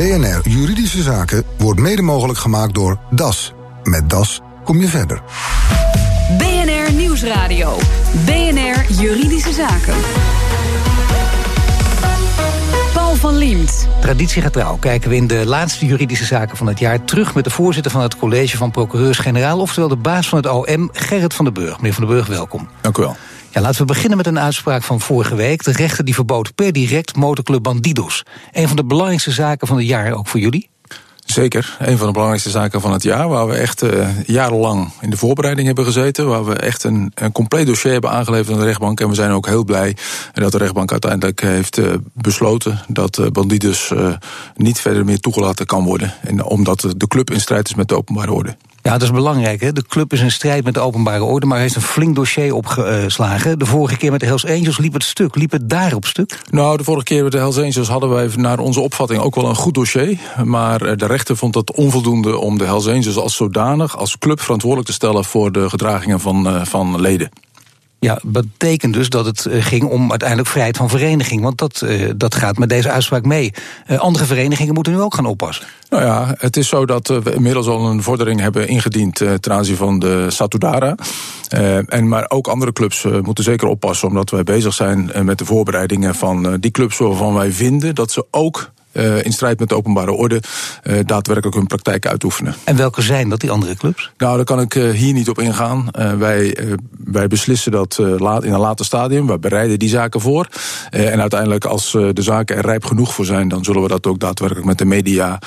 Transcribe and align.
BNR 0.00 0.48
Juridische 0.48 1.02
Zaken 1.02 1.44
wordt 1.58 1.80
mede 1.80 2.02
mogelijk 2.02 2.38
gemaakt 2.38 2.74
door 2.74 2.98
DAS. 3.10 3.52
Met 3.82 4.10
DAS 4.10 4.40
kom 4.64 4.80
je 4.80 4.88
verder. 4.88 5.22
BNR 6.38 6.92
Nieuwsradio. 6.92 7.78
BNR 8.24 8.84
Juridische 8.88 9.52
Zaken. 9.52 9.94
Paul 12.92 13.14
van 13.14 13.36
Liemt. 13.36 13.88
Traditiegetrouw 14.00 14.76
kijken 14.76 15.10
we 15.10 15.16
in 15.16 15.26
de 15.26 15.46
laatste 15.46 15.86
juridische 15.86 16.24
zaken 16.24 16.56
van 16.56 16.66
het 16.66 16.78
jaar 16.78 17.04
terug 17.04 17.34
met 17.34 17.44
de 17.44 17.50
voorzitter 17.50 17.92
van 17.92 18.02
het 18.02 18.16
college 18.16 18.56
van 18.56 18.70
procureurs-generaal, 18.70 19.60
oftewel 19.60 19.88
de 19.88 19.96
baas 19.96 20.28
van 20.28 20.38
het 20.38 20.46
OM, 20.46 20.88
Gerrit 20.92 21.34
van 21.34 21.44
den 21.44 21.54
Burg. 21.54 21.76
Meneer 21.76 21.94
van 21.94 22.06
den 22.06 22.14
Burg, 22.14 22.26
welkom. 22.26 22.68
Dank 22.80 22.98
u 22.98 23.02
wel. 23.02 23.16
Ja, 23.52 23.60
laten 23.60 23.80
we 23.80 23.86
beginnen 23.86 24.16
met 24.16 24.26
een 24.26 24.38
uitspraak 24.38 24.82
van 24.82 25.00
vorige 25.00 25.34
week. 25.34 25.64
De 25.64 25.72
rechter 25.72 26.04
die 26.04 26.14
verbood 26.14 26.54
per 26.54 26.72
direct 26.72 27.16
motorclub 27.16 27.62
Bandidos. 27.62 28.22
Een 28.52 28.66
van 28.66 28.76
de 28.76 28.84
belangrijkste 28.84 29.30
zaken 29.30 29.66
van 29.66 29.76
het 29.76 29.86
jaar, 29.86 30.12
ook 30.12 30.26
voor 30.26 30.40
jullie. 30.40 30.68
Zeker, 31.24 31.76
een 31.78 31.96
van 31.96 32.06
de 32.06 32.12
belangrijkste 32.12 32.50
zaken 32.50 32.80
van 32.80 32.92
het 32.92 33.02
jaar. 33.02 33.28
Waar 33.28 33.46
we 33.46 33.54
echt 33.54 33.82
uh, 33.82 34.08
jarenlang 34.26 34.90
in 35.00 35.10
de 35.10 35.16
voorbereiding 35.16 35.66
hebben 35.66 35.84
gezeten. 35.84 36.26
Waar 36.26 36.44
we 36.44 36.54
echt 36.54 36.84
een, 36.84 37.12
een 37.14 37.32
compleet 37.32 37.66
dossier 37.66 37.92
hebben 37.92 38.10
aangeleverd 38.10 38.52
aan 38.52 38.60
de 38.60 38.66
rechtbank. 38.66 39.00
En 39.00 39.08
we 39.08 39.14
zijn 39.14 39.30
ook 39.30 39.46
heel 39.46 39.64
blij 39.64 39.96
dat 40.32 40.52
de 40.52 40.58
rechtbank 40.58 40.90
uiteindelijk 40.90 41.40
heeft 41.40 41.78
uh, 41.78 41.94
besloten 42.12 42.80
dat 42.88 43.18
uh, 43.18 43.26
Bandidos 43.26 43.92
niet 44.56 44.80
verder 44.80 45.04
meer 45.04 45.20
toegelaten 45.20 45.66
kan 45.66 45.84
worden. 45.84 46.14
En 46.20 46.44
omdat 46.44 46.94
de 46.96 47.06
club 47.06 47.30
in 47.30 47.40
strijd 47.40 47.68
is 47.68 47.74
met 47.74 47.88
de 47.88 47.96
openbare 47.96 48.32
orde. 48.32 48.56
Ja, 48.82 48.92
dat 48.92 49.02
is 49.02 49.10
belangrijk. 49.10 49.60
Hè? 49.60 49.72
De 49.72 49.84
club 49.88 50.12
is 50.12 50.20
in 50.20 50.30
strijd 50.30 50.64
met 50.64 50.74
de 50.74 50.80
openbare 50.80 51.24
orde, 51.24 51.46
maar 51.46 51.58
heeft 51.58 51.74
een 51.74 51.82
flink 51.82 52.14
dossier 52.14 52.54
opgeslagen. 52.54 53.58
De 53.58 53.66
vorige 53.66 53.96
keer 53.96 54.10
met 54.10 54.20
de 54.20 54.26
Hells 54.26 54.46
Angels 54.46 54.78
liep 54.78 54.92
het 54.92 55.02
stuk. 55.02 55.34
Liep 55.34 55.50
het 55.50 55.70
daar 55.70 55.94
op 55.94 56.04
stuk? 56.04 56.40
Nou, 56.50 56.76
de 56.76 56.84
vorige 56.84 57.04
keer 57.04 57.22
met 57.22 57.32
de 57.32 57.38
Hells 57.38 57.58
Angels 57.58 57.88
hadden 57.88 58.10
wij 58.10 58.28
naar 58.36 58.58
onze 58.58 58.80
opvatting 58.80 59.20
ook 59.20 59.34
wel 59.34 59.48
een 59.48 59.54
goed 59.54 59.74
dossier. 59.74 60.18
Maar 60.44 60.96
de 60.96 61.06
rechter 61.06 61.36
vond 61.36 61.54
het 61.54 61.72
onvoldoende 61.72 62.38
om 62.38 62.58
de 62.58 62.64
Hells 62.64 62.86
Angels 62.86 63.16
als 63.16 63.36
zodanig, 63.36 63.96
als 63.96 64.18
club 64.18 64.40
verantwoordelijk 64.40 64.88
te 64.88 64.94
stellen 64.94 65.24
voor 65.24 65.52
de 65.52 65.68
gedragingen 65.68 66.20
van, 66.20 66.66
van 66.66 67.00
leden. 67.00 67.30
Ja, 68.00 68.18
betekent 68.22 68.94
dus 68.94 69.08
dat 69.08 69.26
het 69.26 69.46
ging 69.50 69.84
om 69.84 70.10
uiteindelijk 70.10 70.48
vrijheid 70.48 70.76
van 70.76 70.88
vereniging. 70.88 71.42
Want 71.42 71.58
dat, 71.58 71.82
uh, 71.84 72.10
dat 72.16 72.34
gaat 72.34 72.58
met 72.58 72.68
deze 72.68 72.90
uitspraak 72.90 73.24
mee. 73.24 73.52
Uh, 73.86 73.98
andere 73.98 74.24
verenigingen 74.24 74.74
moeten 74.74 74.92
nu 74.92 75.00
ook 75.00 75.14
gaan 75.14 75.26
oppassen. 75.26 75.66
Nou 75.88 76.04
ja, 76.04 76.34
het 76.38 76.56
is 76.56 76.68
zo 76.68 76.86
dat 76.86 77.08
we 77.08 77.34
inmiddels 77.34 77.66
al 77.66 77.86
een 77.86 78.02
vordering 78.02 78.40
hebben 78.40 78.68
ingediend 78.68 79.14
ten 79.16 79.52
aanzien 79.52 79.76
van 79.76 79.98
de 79.98 80.30
Satudara. 80.30 80.94
en 81.86 82.08
maar 82.08 82.24
ook 82.28 82.48
andere 82.48 82.72
clubs 82.72 83.06
moeten 83.22 83.44
zeker 83.44 83.68
oppassen, 83.68 84.08
omdat 84.08 84.30
wij 84.30 84.42
bezig 84.42 84.74
zijn 84.74 85.10
met 85.22 85.38
de 85.38 85.44
voorbereidingen 85.44 86.14
van 86.14 86.56
die 86.60 86.70
clubs 86.70 86.98
waarvan 86.98 87.34
wij 87.34 87.52
vinden 87.52 87.94
dat 87.94 88.10
ze 88.10 88.26
ook 88.30 88.72
uh, 88.92 89.24
in 89.24 89.32
strijd 89.32 89.58
met 89.58 89.68
de 89.68 89.74
openbare 89.74 90.12
orde 90.12 90.42
uh, 90.82 90.98
daadwerkelijk 91.04 91.56
hun 91.56 91.66
praktijk 91.66 92.06
uitoefenen. 92.06 92.54
En 92.64 92.76
welke 92.76 93.02
zijn 93.02 93.28
dat, 93.28 93.40
die 93.40 93.50
andere 93.50 93.76
clubs? 93.76 94.12
Nou, 94.18 94.36
daar 94.36 94.44
kan 94.44 94.60
ik 94.60 94.74
uh, 94.74 94.90
hier 94.90 95.12
niet 95.12 95.28
op 95.28 95.38
ingaan. 95.38 95.88
wij, 96.18 96.56
wij 97.04 97.28
beslissen 97.28 97.72
dat 97.72 97.98
laat, 97.98 98.44
in 98.44 98.52
een 98.52 98.60
later 98.60 98.84
stadium. 98.84 99.26
We 99.26 99.38
bereiden 99.38 99.78
die 99.78 99.88
zaken 99.88 100.20
voor. 100.20 100.48
en 100.90 101.20
uiteindelijk, 101.20 101.64
als 101.64 101.90
de 101.90 102.22
zaken 102.22 102.56
er 102.56 102.64
rijp 102.64 102.84
genoeg 102.84 103.14
voor 103.14 103.24
zijn, 103.24 103.48
dan 103.48 103.64
zullen 103.64 103.82
we 103.82 103.88
dat 103.88 104.06
ook 104.06 104.18
daadwerkelijk 104.18 104.66
met 104.66 104.78
de 104.78 104.84
media 104.84 105.38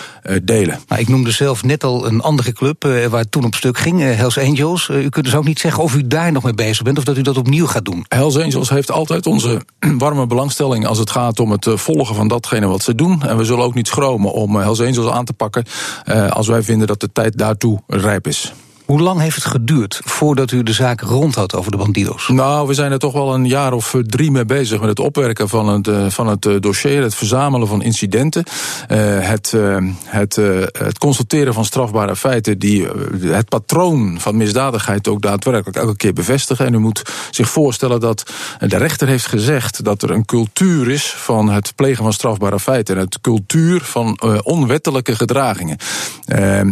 delen. 0.43 0.79
Maar 0.87 0.99
ik 0.99 1.07
noemde 1.07 1.31
zelf 1.31 1.63
net 1.63 1.83
al 1.83 2.07
een 2.07 2.21
andere 2.21 2.53
club 2.53 2.83
waar 2.83 3.19
het 3.19 3.31
toen 3.31 3.45
op 3.45 3.55
stuk 3.55 3.77
ging, 3.77 3.99
Hells 4.01 4.37
Angels. 4.37 4.89
u 4.89 5.09
kunt 5.09 5.25
dus 5.25 5.35
ook 5.35 5.45
niet 5.45 5.59
zeggen 5.59 5.83
of 5.83 5.95
u 5.95 6.07
daar 6.07 6.31
nog 6.31 6.43
mee 6.43 6.53
bezig 6.53 6.83
bent 6.83 6.97
of 6.97 7.03
dat 7.03 7.17
u 7.17 7.21
dat 7.21 7.37
opnieuw 7.37 7.67
gaat 7.67 7.85
doen. 7.85 8.05
Hells 8.07 8.37
Angels 8.37 8.69
heeft 8.69 8.91
altijd 8.91 9.25
onze 9.25 9.61
warme 9.97 10.27
belangstelling 10.27 10.87
als 10.87 10.97
het 10.97 11.09
gaat 11.09 11.39
om 11.39 11.51
het 11.51 11.67
volgen 11.73 12.15
van 12.15 12.27
datgene 12.27 12.67
wat 12.67 12.83
ze 12.83 12.95
doen. 12.95 13.21
En 13.33 13.39
we 13.39 13.45
zullen 13.45 13.65
ook 13.65 13.73
niet 13.73 13.87
schromen 13.87 14.31
om 14.31 14.55
Hells 14.55 14.81
Angels 14.81 15.11
aan 15.11 15.25
te 15.25 15.33
pakken 15.33 15.63
uh, 16.05 16.31
als 16.31 16.47
wij 16.47 16.63
vinden 16.63 16.87
dat 16.87 16.99
de 16.99 17.11
tijd 17.11 17.37
daartoe 17.37 17.79
rijp 17.87 18.27
is. 18.27 18.53
Hoe 18.85 19.01
lang 19.01 19.19
heeft 19.19 19.35
het 19.35 19.45
geduurd 19.45 20.01
voordat 20.03 20.51
u 20.51 20.63
de 20.63 20.73
zaak 20.73 21.01
rond 21.01 21.35
had 21.35 21.55
over 21.55 21.71
de 21.71 21.77
bandidos? 21.77 22.27
Nou, 22.27 22.67
we 22.67 22.73
zijn 22.73 22.91
er 22.91 22.99
toch 22.99 23.13
wel 23.13 23.33
een 23.33 23.47
jaar 23.47 23.73
of 23.73 23.95
drie 24.01 24.31
mee 24.31 24.45
bezig 24.45 24.79
met 24.79 24.89
het 24.89 24.99
opwerken 24.99 25.49
van 25.49 25.67
het, 25.67 26.13
van 26.13 26.27
het 26.27 26.41
dossier, 26.59 27.01
het 27.01 27.15
verzamelen 27.15 27.67
van 27.67 27.81
incidenten, 27.81 28.43
het, 28.87 29.53
het, 30.05 30.35
het 30.71 30.97
constateren 30.97 31.53
van 31.53 31.65
strafbare 31.65 32.15
feiten 32.15 32.59
die 32.59 32.87
het 33.19 33.49
patroon 33.49 34.19
van 34.19 34.37
misdadigheid 34.37 35.07
ook 35.07 35.21
daadwerkelijk 35.21 35.77
elke 35.77 35.95
keer 35.95 36.13
bevestigen. 36.13 36.65
En 36.65 36.73
u 36.73 36.77
moet 36.77 37.01
zich 37.31 37.49
voorstellen 37.49 37.99
dat 37.99 38.31
de 38.59 38.77
rechter 38.77 39.07
heeft 39.07 39.27
gezegd 39.27 39.83
dat 39.83 40.01
er 40.01 40.11
een 40.11 40.25
cultuur 40.25 40.89
is 40.91 41.13
van 41.17 41.49
het 41.49 41.75
plegen 41.75 42.03
van 42.03 42.13
strafbare 42.13 42.59
feiten 42.59 42.95
en 42.95 43.01
het 43.01 43.21
cultuur 43.21 43.81
van 43.81 44.21
onwettelijke 44.43 45.15
gedragingen. 45.15 45.77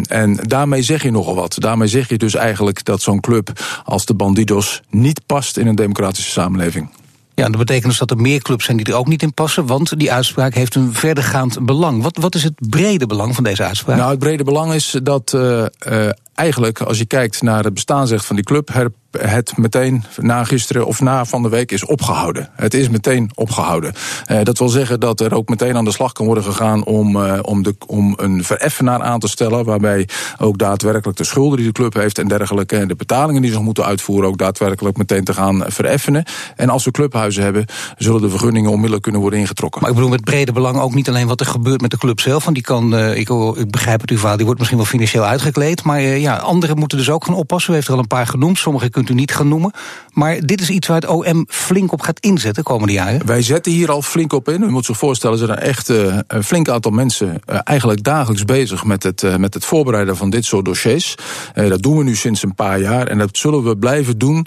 en 0.08 0.40
daarmee 0.42 0.84
zeg 0.84 1.04
je 1.04 1.12
nogal 1.12 1.36
wat. 1.36 1.56
Daarmee 1.60 1.88
zeg 1.88 2.01
je 2.10 2.18
dus 2.18 2.36
eigenlijk 2.36 2.84
dat 2.84 3.02
zo'n 3.02 3.20
club 3.20 3.52
als 3.84 4.06
de 4.06 4.14
Bandidos 4.14 4.82
niet 4.90 5.26
past 5.26 5.58
in 5.58 5.68
een 5.68 5.76
democratische 5.76 6.32
samenleving. 6.32 6.90
Ja, 7.36 7.48
dat 7.48 7.58
betekent 7.58 7.86
dus 7.86 7.98
dat 7.98 8.12
er 8.12 8.18
meer 8.18 8.42
clubs 8.42 8.66
zijn 8.66 8.78
die 8.78 8.86
er 8.86 8.94
ook 8.94 9.08
niet 9.08 9.22
in 9.22 9.34
passen, 9.34 9.66
want 9.66 10.00
die 10.00 10.12
uitspraak 10.12 10.54
heeft 10.54 10.76
een 10.76 10.94
verdergaand 10.94 11.66
belang. 11.66 12.04
Wat, 12.04 12.18
wat 12.18 12.36
is 12.36 12.44
het 12.44 12.54
brede 12.70 13.06
belang 13.06 13.36
van 13.36 13.44
deze 13.44 13.64
uitspraak? 13.64 13.98
Nou, 13.98 14.10
het 14.10 14.20
brede 14.20 14.44
belang 14.44 14.74
is 14.74 15.00
dat 15.04 15.34
uh, 15.36 15.66
uh, 15.88 16.10
eigenlijk, 16.34 16.82
als 16.82 16.98
je 16.98 17.06
kijkt 17.06 17.42
naar 17.42 17.64
het 17.64 17.74
bestaansrecht 17.74 18.26
van 18.26 18.36
die 18.36 18.46
club, 18.46 18.70
het 19.18 19.58
meteen 19.58 20.04
na 20.18 20.44
gisteren 20.44 20.86
of 20.86 21.02
na 21.02 21.26
van 21.26 21.44
de 21.44 21.50
week 21.50 21.72
is 21.72 21.86
opgehouden. 21.86 22.50
Het 22.56 22.74
is 22.74 22.90
meteen 22.90 23.32
opgehouden. 23.36 23.94
Uh, 24.32 24.44
dat 24.44 24.58
wil 24.58 24.70
zeggen 24.70 25.00
dat 25.00 25.20
er 25.20 25.34
ook 25.34 25.50
meteen 25.50 25.78
aan 25.78 25.86
de 25.86 25.92
slag 25.92 26.12
kan 26.12 26.26
worden 26.26 26.44
gegaan 26.44 26.86
om, 26.86 27.16
uh, 27.16 27.40
om, 27.42 27.64
de, 27.64 27.76
om 27.88 28.14
een 28.18 28.44
vereffenaar 28.44 29.02
aan 29.02 29.20
te 29.20 29.28
stellen. 29.28 29.66
Waarbij 29.66 30.08
ook 30.38 30.58
daadwerkelijk 30.58 31.18
de 31.18 31.24
schulden 31.24 31.58
die 31.58 31.66
de 31.66 31.72
club 31.72 31.94
heeft 31.94 32.18
en 32.18 32.28
dergelijke. 32.28 32.78
en 32.78 32.88
de 32.88 32.96
betalingen 32.96 33.42
die 33.42 33.52
ze 33.52 33.60
moeten 33.60 33.86
uitvoeren 33.86 34.30
ook 34.30 34.38
daadwerkelijk 34.38 34.98
meteen 34.98 35.24
te 35.24 35.34
gaan 35.34 35.64
vereffenen. 35.68 36.24
En 36.56 36.70
als 36.70 36.86
we 36.86 36.92
clubhuizen 36.92 37.44
hebben, 37.44 37.66
zullen 37.98 38.22
de 38.22 38.30
vergunningen 38.30 38.70
onmiddellijk 38.70 39.04
kunnen 39.04 39.22
worden 39.22 39.40
ingetrokken. 39.40 39.82
Maar 39.82 39.90
ik 39.90 39.96
bedoel 39.96 40.12
met 40.12 40.24
brede 40.24 40.52
belang 40.52 40.80
ook 40.80 40.94
niet 40.94 41.10
alleen 41.10 41.28
wat 41.28 41.40
er 41.40 41.46
gebeurt 41.46 41.82
met 41.82 41.92
de 41.92 41.98
club 41.98 42.20
zelf. 42.20 42.44
Want 42.44 42.56
die 42.56 42.66
kan, 42.66 42.94
uh, 42.94 43.18
ik, 43.18 43.30
ik 43.56 43.72
begrijp 43.72 44.02
het, 44.02 44.10
uw 44.10 44.18
vader, 44.18 44.36
die 44.38 44.46
wordt 44.46 44.60
misschien 44.60 44.80
wel 44.80 44.90
financieel 44.90 45.24
uitgekleed. 45.24 45.84
Maar 45.84 46.02
ja, 46.02 46.36
anderen 46.36 46.78
moeten 46.78 46.98
dus 46.98 47.10
ook 47.10 47.26
gaan 47.26 47.36
oppassen. 47.36 47.72
U 47.72 47.76
heeft 47.76 47.88
er 47.88 47.94
al 47.94 48.00
een 48.00 48.08
paar 48.08 48.28
genoemd. 48.28 48.58
Sommige 48.58 48.90
kunt 49.06 49.18
u 49.18 49.22
niet 49.22 49.34
gaan 49.34 49.48
noemen. 49.48 49.72
Maar 50.14 50.40
dit 50.40 50.62
is 50.62 50.70
iets 50.70 50.88
waar 50.88 51.02
het 51.02 51.10
OM 51.10 51.46
flink 51.48 51.92
op 51.92 52.02
gaat 52.02 52.20
inzetten 52.20 52.64
de 52.64 52.70
komende 52.70 52.94
jaren. 52.94 53.26
Wij 53.26 53.42
zetten 53.42 53.72
hier 53.72 53.92
al 53.92 54.02
flink 54.02 54.34
op 54.34 54.50
in. 54.50 54.62
U 54.62 54.70
moet 54.70 54.86
zich 54.86 54.98
voorstellen, 54.98 55.40
er 55.40 55.46
zijn 55.46 55.60
echt 55.60 55.90
uh, 55.90 56.18
een 56.28 56.44
flink 56.44 56.70
aantal 56.70 56.92
mensen 56.92 57.28
uh, 57.28 57.60
eigenlijk 57.64 58.04
dagelijks 58.04 58.46
bezig 58.46 58.84
met 58.84 59.04
het, 59.04 59.24
uh, 59.24 59.36
met 59.36 59.54
het 59.54 59.66
voorbereiden 59.66 60.18
van 60.18 60.30
dit 60.30 60.46
soort 60.46 60.66
dossiers. 60.66 61.16
dat 61.54 61.82
doen 61.82 61.98
we 61.98 62.04
nu 62.04 62.16
sinds 62.16 62.44
een 62.44 62.56
paar 62.56 62.80
jaar. 62.80 63.08
En 63.08 63.18
dat 63.18 63.38
zullen 63.38 63.64
we 63.64 63.78
blijven 63.78 64.18
doen 64.18 64.46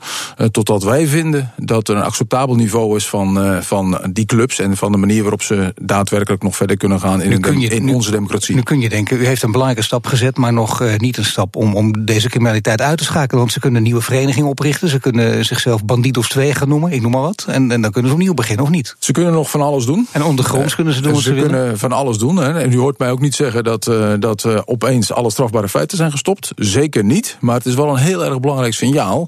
totdat 0.50 0.82
wij 0.82 1.06
vinden 1.06 1.52
dat 1.56 1.88
er 1.88 1.96
een 1.96 2.02
acceptabel 2.02 2.54
niveau 2.54 2.96
is 2.96 3.08
van, 3.08 3.62
van 3.62 4.00
die 4.12 4.24
clubs 4.24 4.58
en 4.58 4.76
van 4.76 4.92
de 4.92 4.98
manier 4.98 5.22
waarop 5.22 5.42
ze 5.42 5.74
daadwerkelijk 5.82 6.42
nog 6.42 6.56
verder 6.56 6.76
kunnen 6.76 7.00
gaan 7.00 7.22
in, 7.22 7.42
de, 7.42 7.60
je, 7.60 7.68
in 7.68 7.88
onze 7.88 8.10
democratie. 8.10 8.54
Nu 8.54 8.62
kun 8.62 8.80
je 8.80 8.88
denken, 8.88 9.20
u 9.20 9.26
heeft 9.26 9.42
een 9.42 9.52
belangrijke 9.52 9.86
stap 9.86 10.06
gezet, 10.06 10.36
maar 10.36 10.52
nog 10.52 10.82
niet 10.96 11.16
een 11.16 11.24
stap 11.24 11.56
om, 11.56 11.74
om 11.74 12.04
deze 12.04 12.28
criminaliteit 12.28 12.80
uit 12.80 12.98
te 12.98 13.04
schakelen. 13.04 13.40
Want 13.40 13.52
ze 13.52 13.60
kunnen 13.60 13.82
nieuwe 13.82 14.02
vereniging 14.44 14.50
oprichten. 14.50 14.88
Ze 14.88 15.00
kunnen 15.00 15.44
zichzelf 15.44 15.84
Bandidos 15.84 16.28
2 16.28 16.54
gaan 16.54 16.68
noemen, 16.68 16.92
ik 16.92 17.02
noem 17.02 17.10
maar 17.10 17.20
wat. 17.20 17.44
En, 17.48 17.70
en 17.70 17.80
dan 17.80 17.90
kunnen 17.90 18.10
ze 18.10 18.16
opnieuw 18.16 18.34
beginnen, 18.34 18.64
of 18.64 18.70
niet? 18.70 18.96
Ze 18.98 19.12
kunnen 19.12 19.32
nog 19.32 19.50
van 19.50 19.60
alles 19.60 19.84
doen. 19.84 20.06
En 20.12 20.22
ondergronds 20.22 20.70
uh, 20.70 20.74
kunnen 20.74 20.94
ze 20.94 21.00
doen 21.00 21.12
wat 21.12 21.22
ze, 21.22 21.28
ze 21.28 21.40
kunnen 21.40 21.60
willen? 21.60 21.78
van 21.78 21.92
alles 21.92 22.18
doen. 22.18 22.36
Hè. 22.36 22.60
En 22.60 22.72
u 22.72 22.78
hoort 22.78 22.98
mij 22.98 23.10
ook 23.10 23.20
niet 23.20 23.34
zeggen 23.34 23.64
dat, 23.64 23.86
uh, 23.86 24.12
dat 24.18 24.44
uh, 24.44 24.60
opeens 24.64 25.12
alle 25.12 25.30
strafbare 25.30 25.68
feiten 25.68 25.96
zijn 25.96 26.10
gestopt. 26.10 26.52
Zeker 26.56 27.04
niet. 27.04 27.36
Maar 27.40 27.54
het 27.54 27.66
is 27.66 27.74
wel 27.74 27.88
een 27.88 27.96
heel 27.96 28.24
erg 28.24 28.40
belangrijk 28.40 28.74
signaal... 28.74 29.26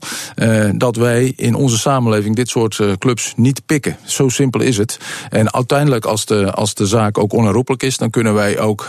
dat 0.77 0.97
wij 0.97 1.33
in 1.37 1.55
onze 1.55 1.79
samenleving 1.79 2.37
dit 2.37 2.49
soort 2.49 2.81
clubs 2.99 3.33
niet 3.37 3.67
pikken. 3.67 3.97
Zo 4.05 4.29
simpel 4.29 4.61
is 4.61 4.77
het. 4.77 4.99
En 5.31 5.53
uiteindelijk, 5.53 6.05
als 6.05 6.27
de, 6.27 6.53
als 6.53 6.75
de 6.75 6.87
zaak 6.87 7.19
ook 7.19 7.33
onherroepelijk 7.33 7.83
is... 7.83 7.97
dan 7.97 8.11
kunnen 8.11 8.35
wij 8.35 8.59
ook 8.59 8.89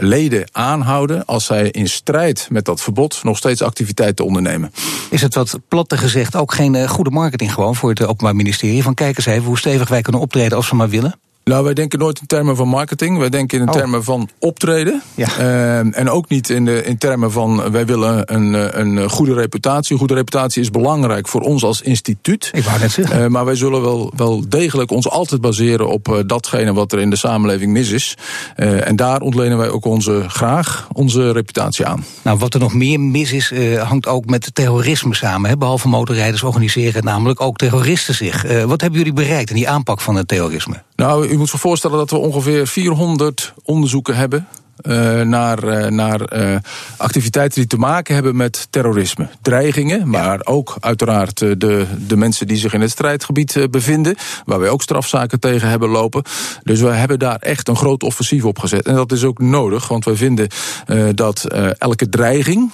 leden 0.00 0.48
aanhouden 0.52 1.24
als 1.26 1.44
zij 1.44 1.70
in 1.70 1.88
strijd 1.88 2.46
met 2.50 2.64
dat 2.64 2.80
verbod 2.80 3.20
nog 3.22 3.36
steeds 3.36 3.62
activiteiten 3.62 4.24
ondernemen. 4.24 4.72
Is 5.10 5.22
het 5.22 5.34
wat 5.34 5.58
platte 5.68 5.96
gezegd 5.96 6.36
ook 6.36 6.54
geen 6.54 6.74
uh, 6.74 6.88
goede 6.88 7.10
marketing 7.10 7.54
gewoon 7.54 7.76
voor 7.76 7.90
het 7.90 8.06
Openbaar 8.06 8.36
Ministerie? 8.36 8.82
Van 8.82 8.94
kijk 8.94 9.16
eens 9.16 9.26
even 9.26 9.44
hoe 9.44 9.58
stevig 9.58 9.88
wij 9.88 10.02
kunnen 10.02 10.20
optreden 10.20 10.56
als 10.56 10.70
we 10.70 10.76
maar 10.76 10.88
willen? 10.88 11.14
Nou, 11.44 11.64
wij 11.64 11.74
denken 11.74 11.98
nooit 11.98 12.20
in 12.20 12.26
termen 12.26 12.56
van 12.56 12.68
marketing. 12.68 13.18
Wij 13.18 13.28
denken 13.28 13.60
in 13.60 13.68
Oh. 13.68 13.74
termen 13.74 14.04
van 14.04 14.28
optreden. 14.38 15.02
Ja. 15.14 15.28
Uh, 15.38 15.98
en 15.98 16.10
ook 16.10 16.28
niet 16.28 16.50
in, 16.50 16.64
de, 16.64 16.84
in 16.84 16.98
termen 16.98 17.32
van 17.32 17.70
wij 17.70 17.86
willen 17.86 18.34
een, 18.34 18.80
een 18.80 19.10
goede 19.10 19.34
reputatie. 19.34 19.92
Een 19.92 19.98
goede 19.98 20.14
reputatie 20.14 20.62
is 20.62 20.70
belangrijk 20.70 21.28
voor 21.28 21.40
ons 21.40 21.64
als 21.64 21.80
instituut. 21.82 22.50
Ik 22.52 22.62
wou 22.64 22.78
net 22.78 22.90
zeggen. 22.92 23.20
Uh, 23.20 23.26
maar 23.26 23.44
wij 23.44 23.54
zullen 23.54 23.82
wel, 23.82 24.12
wel 24.16 24.44
degelijk 24.48 24.90
ons 24.90 25.08
altijd 25.08 25.40
baseren 25.40 25.88
op 25.88 26.08
uh, 26.08 26.18
datgene 26.26 26.72
wat 26.72 26.92
er 26.92 26.98
in 26.98 27.10
de 27.10 27.16
samenleving 27.16 27.72
mis 27.72 27.90
is. 27.90 28.14
Uh, 28.56 28.86
en 28.88 28.96
daar 28.96 29.20
ontlenen 29.20 29.58
wij 29.58 29.68
ook 29.68 29.84
onze, 29.84 30.24
graag 30.28 30.88
onze 30.92 31.32
reputatie 31.32 31.86
aan. 31.86 32.04
Nou, 32.22 32.38
wat 32.38 32.54
er 32.54 32.60
nog 32.60 32.74
meer 32.74 33.00
mis 33.00 33.32
is, 33.32 33.50
uh, 33.50 33.82
hangt 33.82 34.06
ook 34.06 34.26
met 34.26 34.50
terrorisme 34.54 35.14
samen. 35.14 35.50
Hè? 35.50 35.56
Behalve 35.56 35.88
motorrijders 35.88 36.42
organiseren 36.42 37.04
namelijk 37.04 37.40
ook 37.40 37.56
terroristen 37.56 38.14
zich. 38.14 38.42
Wat 38.66 38.80
hebben 38.80 38.98
jullie 38.98 39.12
bereikt 39.14 39.50
in 39.50 39.56
die 39.56 39.68
aanpak 39.68 40.00
van 40.00 40.14
het 40.14 40.28
terrorisme? 40.28 40.82
Nou, 41.00 41.26
u 41.28 41.36
moet 41.38 41.48
zich 41.48 41.60
voorstellen 41.60 41.98
dat 41.98 42.10
we 42.10 42.16
ongeveer 42.16 42.66
400 42.66 43.54
onderzoeken 43.64 44.16
hebben 44.16 44.48
uh, 44.82 45.20
naar, 45.20 45.64
uh, 45.64 45.86
naar 45.86 46.20
uh, 46.32 46.56
activiteiten 46.96 47.58
die 47.58 47.68
te 47.68 47.76
maken 47.76 48.14
hebben 48.14 48.36
met 48.36 48.66
terrorisme. 48.70 49.28
Dreigingen, 49.42 50.08
maar 50.08 50.40
ook 50.44 50.76
uiteraard 50.80 51.38
de, 51.38 51.86
de 52.06 52.16
mensen 52.16 52.46
die 52.46 52.56
zich 52.56 52.72
in 52.72 52.80
het 52.80 52.90
strijdgebied 52.90 53.66
bevinden. 53.70 54.16
Waar 54.44 54.60
wij 54.60 54.68
ook 54.68 54.82
strafzaken 54.82 55.40
tegen 55.40 55.68
hebben 55.68 55.88
lopen. 55.88 56.22
Dus 56.62 56.80
we 56.80 56.88
hebben 56.88 57.18
daar 57.18 57.36
echt 57.36 57.68
een 57.68 57.76
groot 57.76 58.02
offensief 58.02 58.44
op 58.44 58.58
gezet. 58.58 58.86
En 58.86 58.94
dat 58.94 59.12
is 59.12 59.24
ook 59.24 59.38
nodig, 59.38 59.88
want 59.88 60.04
wij 60.04 60.14
vinden 60.14 60.48
dat 61.14 61.44
elke 61.78 62.08
dreiging, 62.08 62.72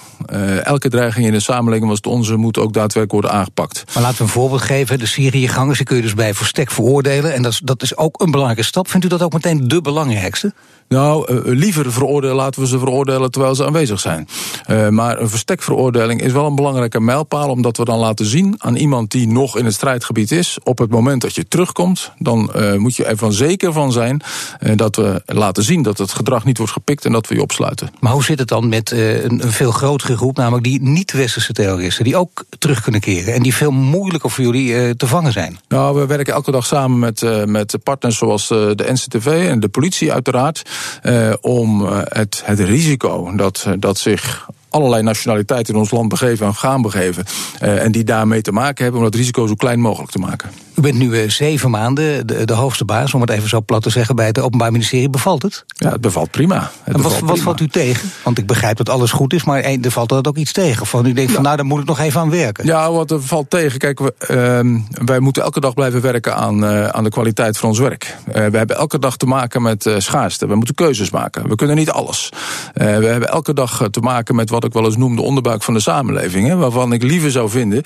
elke 0.63 0.89
dreiging 0.89 1.25
in 1.25 1.31
de 1.31 1.39
samenleving 1.39 1.87
was 1.87 1.97
het 1.97 2.07
onze, 2.07 2.35
moet 2.35 2.57
ook 2.57 2.73
daadwerkelijk 2.73 3.11
worden 3.11 3.31
aangepakt. 3.31 3.83
Maar 3.93 4.03
laten 4.03 4.17
we 4.17 4.23
een 4.23 4.29
voorbeeld 4.29 4.61
geven. 4.61 4.99
De 4.99 5.05
Syriëgangers, 5.05 5.77
die 5.77 5.87
kun 5.87 5.95
je 5.95 6.01
dus 6.01 6.13
bij 6.13 6.33
verstek 6.33 6.71
veroordelen. 6.71 7.33
En 7.33 7.41
dat 7.41 7.51
is, 7.51 7.61
dat 7.63 7.81
is 7.81 7.97
ook 7.97 8.21
een 8.21 8.31
belangrijke 8.31 8.63
stap. 8.63 8.87
Vindt 8.89 9.05
u 9.05 9.09
dat 9.09 9.21
ook 9.21 9.33
meteen 9.33 9.67
de 9.67 9.81
belangrijkste? 9.81 10.53
Nou, 10.87 11.33
uh, 11.33 11.39
liever 11.43 11.91
veroordelen, 11.91 12.35
laten 12.35 12.61
we 12.61 12.67
ze 12.67 12.79
veroordelen 12.79 13.31
terwijl 13.31 13.55
ze 13.55 13.65
aanwezig 13.65 13.99
zijn. 13.99 14.27
Uh, 14.69 14.89
maar 14.89 15.21
een 15.21 15.29
verstekveroordeling 15.29 16.21
is 16.21 16.31
wel 16.31 16.45
een 16.45 16.55
belangrijke 16.55 16.99
mijlpaal, 16.99 17.49
omdat 17.49 17.77
we 17.77 17.85
dan 17.85 17.99
laten 17.99 18.25
zien 18.25 18.55
aan 18.57 18.75
iemand 18.75 19.11
die 19.11 19.27
nog 19.27 19.57
in 19.57 19.65
het 19.65 19.73
strijdgebied 19.73 20.31
is, 20.31 20.57
op 20.63 20.77
het 20.77 20.89
moment 20.89 21.21
dat 21.21 21.35
je 21.35 21.47
terugkomt, 21.47 22.11
dan 22.17 22.51
uh, 22.55 22.75
moet 22.75 22.95
je 22.95 23.05
ervan 23.05 23.33
zeker 23.33 23.73
van 23.73 23.91
zijn 23.91 24.21
dat 24.75 24.95
we 24.95 25.21
laten 25.25 25.63
zien 25.63 25.81
dat 25.81 25.97
het 25.97 26.11
gedrag 26.11 26.45
niet 26.45 26.57
wordt 26.57 26.73
gepikt 26.73 27.05
en 27.05 27.11
dat 27.11 27.27
we 27.27 27.35
je 27.35 27.41
opsluiten. 27.41 27.89
Maar 27.99 28.11
hoe 28.11 28.23
zit 28.23 28.39
het 28.39 28.47
dan 28.47 28.69
met 28.69 28.91
een, 28.91 29.43
een, 29.43 29.51
veel 29.51 29.71
grotere 29.71 30.17
groep, 30.17 30.37
namelijk 30.37 30.63
die 30.63 30.81
niet-westerse 30.81 31.53
terroristen, 31.53 32.03
die 32.03 32.15
ook 32.15 32.45
terug 32.59 32.81
kunnen 32.81 33.01
keren 33.01 33.33
en 33.33 33.43
die 33.43 33.55
veel 33.55 33.71
moeilijker 33.71 34.29
voor 34.29 34.43
jullie 34.43 34.95
te 34.95 35.07
vangen 35.07 35.31
zijn? 35.31 35.59
Nou, 35.67 35.99
we 35.99 36.05
werken 36.05 36.33
elke 36.33 36.51
dag 36.51 36.65
samen 36.65 36.99
met, 36.99 37.45
met 37.45 37.77
partners 37.83 38.17
zoals 38.17 38.47
de 38.47 38.85
NCTV 38.87 39.47
en 39.49 39.59
de 39.59 39.69
politie 39.69 40.13
uiteraard. 40.13 40.63
Uh, 41.03 41.33
om 41.41 41.81
uh, 41.81 41.99
het, 42.03 42.41
het 42.45 42.59
risico 42.59 43.35
dat, 43.35 43.65
uh, 43.67 43.73
dat 43.79 43.97
zich 43.97 44.49
allerlei 44.69 45.03
nationaliteiten 45.03 45.73
in 45.73 45.79
ons 45.79 45.91
land 45.91 46.09
begeven 46.09 46.45
en 46.45 46.55
gaan 46.55 46.81
begeven. 46.81 47.25
En 47.59 47.91
die 47.91 48.03
daarmee 48.03 48.41
te 48.41 48.51
maken 48.51 48.83
hebben 48.83 49.01
om 49.01 49.07
dat 49.09 49.19
risico 49.19 49.47
zo 49.47 49.53
klein 49.53 49.79
mogelijk 49.79 50.11
te 50.11 50.19
maken. 50.19 50.49
U 50.77 50.81
bent 50.81 50.97
nu 50.97 51.09
uh, 51.09 51.29
zeven 51.29 51.69
maanden 51.69 52.27
de, 52.27 52.45
de, 52.45 52.53
hoogste 52.53 52.85
baas, 52.85 53.13
om 53.13 53.21
het 53.21 53.29
even 53.29 53.49
zo 53.49 53.61
plat 53.61 53.81
te 53.81 53.89
zeggen, 53.89 54.15
bij 54.15 54.25
het 54.25 54.39
Openbaar 54.39 54.71
Ministerie. 54.71 55.09
Bevalt 55.09 55.41
het? 55.41 55.65
Ja, 55.67 55.91
het 55.91 56.01
bevalt 56.01 56.31
prima. 56.31 56.71
Het 56.83 56.95
en 56.95 57.01
wat, 57.01 57.19
wat 57.19 57.39
valt 57.39 57.59
u 57.59 57.67
tegen? 57.67 58.11
Want 58.23 58.37
ik 58.37 58.45
begrijp 58.45 58.77
dat 58.77 58.89
alles 58.89 59.11
goed 59.11 59.33
is, 59.33 59.43
maar 59.43 59.61
er 59.61 59.91
valt 59.91 60.11
er 60.11 60.27
ook 60.27 60.37
iets 60.37 60.51
tegen. 60.51 60.85
Van 60.85 61.05
u 61.05 61.13
denkt 61.13 61.29
ja. 61.29 61.35
van 61.35 61.43
nou, 61.43 61.55
daar 61.55 61.65
moet 61.65 61.79
ik 61.79 61.87
nog 61.87 61.99
even 61.99 62.19
aan 62.19 62.29
werken. 62.29 62.65
Ja, 62.65 62.91
wat 62.91 63.11
er 63.11 63.21
valt 63.21 63.49
tegen. 63.49 63.79
Kijk, 63.79 63.99
we, 63.99 64.13
uh, 64.31 65.05
wij 65.05 65.19
moeten 65.19 65.43
elke 65.43 65.59
dag 65.59 65.73
blijven 65.73 66.01
werken 66.01 66.35
aan, 66.35 66.63
uh, 66.63 66.87
aan 66.87 67.03
de 67.03 67.09
kwaliteit 67.09 67.57
van 67.57 67.69
ons 67.69 67.79
werk. 67.79 68.17
Uh, 68.27 68.33
we 68.33 68.57
hebben 68.57 68.77
elke 68.77 68.99
dag 68.99 69.17
te 69.17 69.25
maken 69.25 69.61
met 69.61 69.95
schaarste. 69.97 70.47
We 70.47 70.55
moeten 70.55 70.75
keuzes 70.75 71.09
maken. 71.09 71.49
We 71.49 71.55
kunnen 71.55 71.75
niet 71.75 71.91
alles. 71.91 72.29
we 72.73 72.83
hebben 72.83 73.29
elke 73.29 73.53
dag 73.53 73.87
te 73.91 73.99
maken 73.99 74.35
met 74.35 74.49
wat 74.49 74.63
ik 74.63 74.73
wel 74.73 74.85
eens 74.85 74.97
noem 74.97 75.15
de 75.15 75.21
onderbuik 75.21 75.63
van 75.63 75.73
de 75.73 75.79
samenleving. 75.79 76.47
Hè, 76.47 76.55
waarvan 76.55 76.93
ik 76.93 77.03
liever 77.03 77.31
zou 77.31 77.49
vinden 77.49 77.83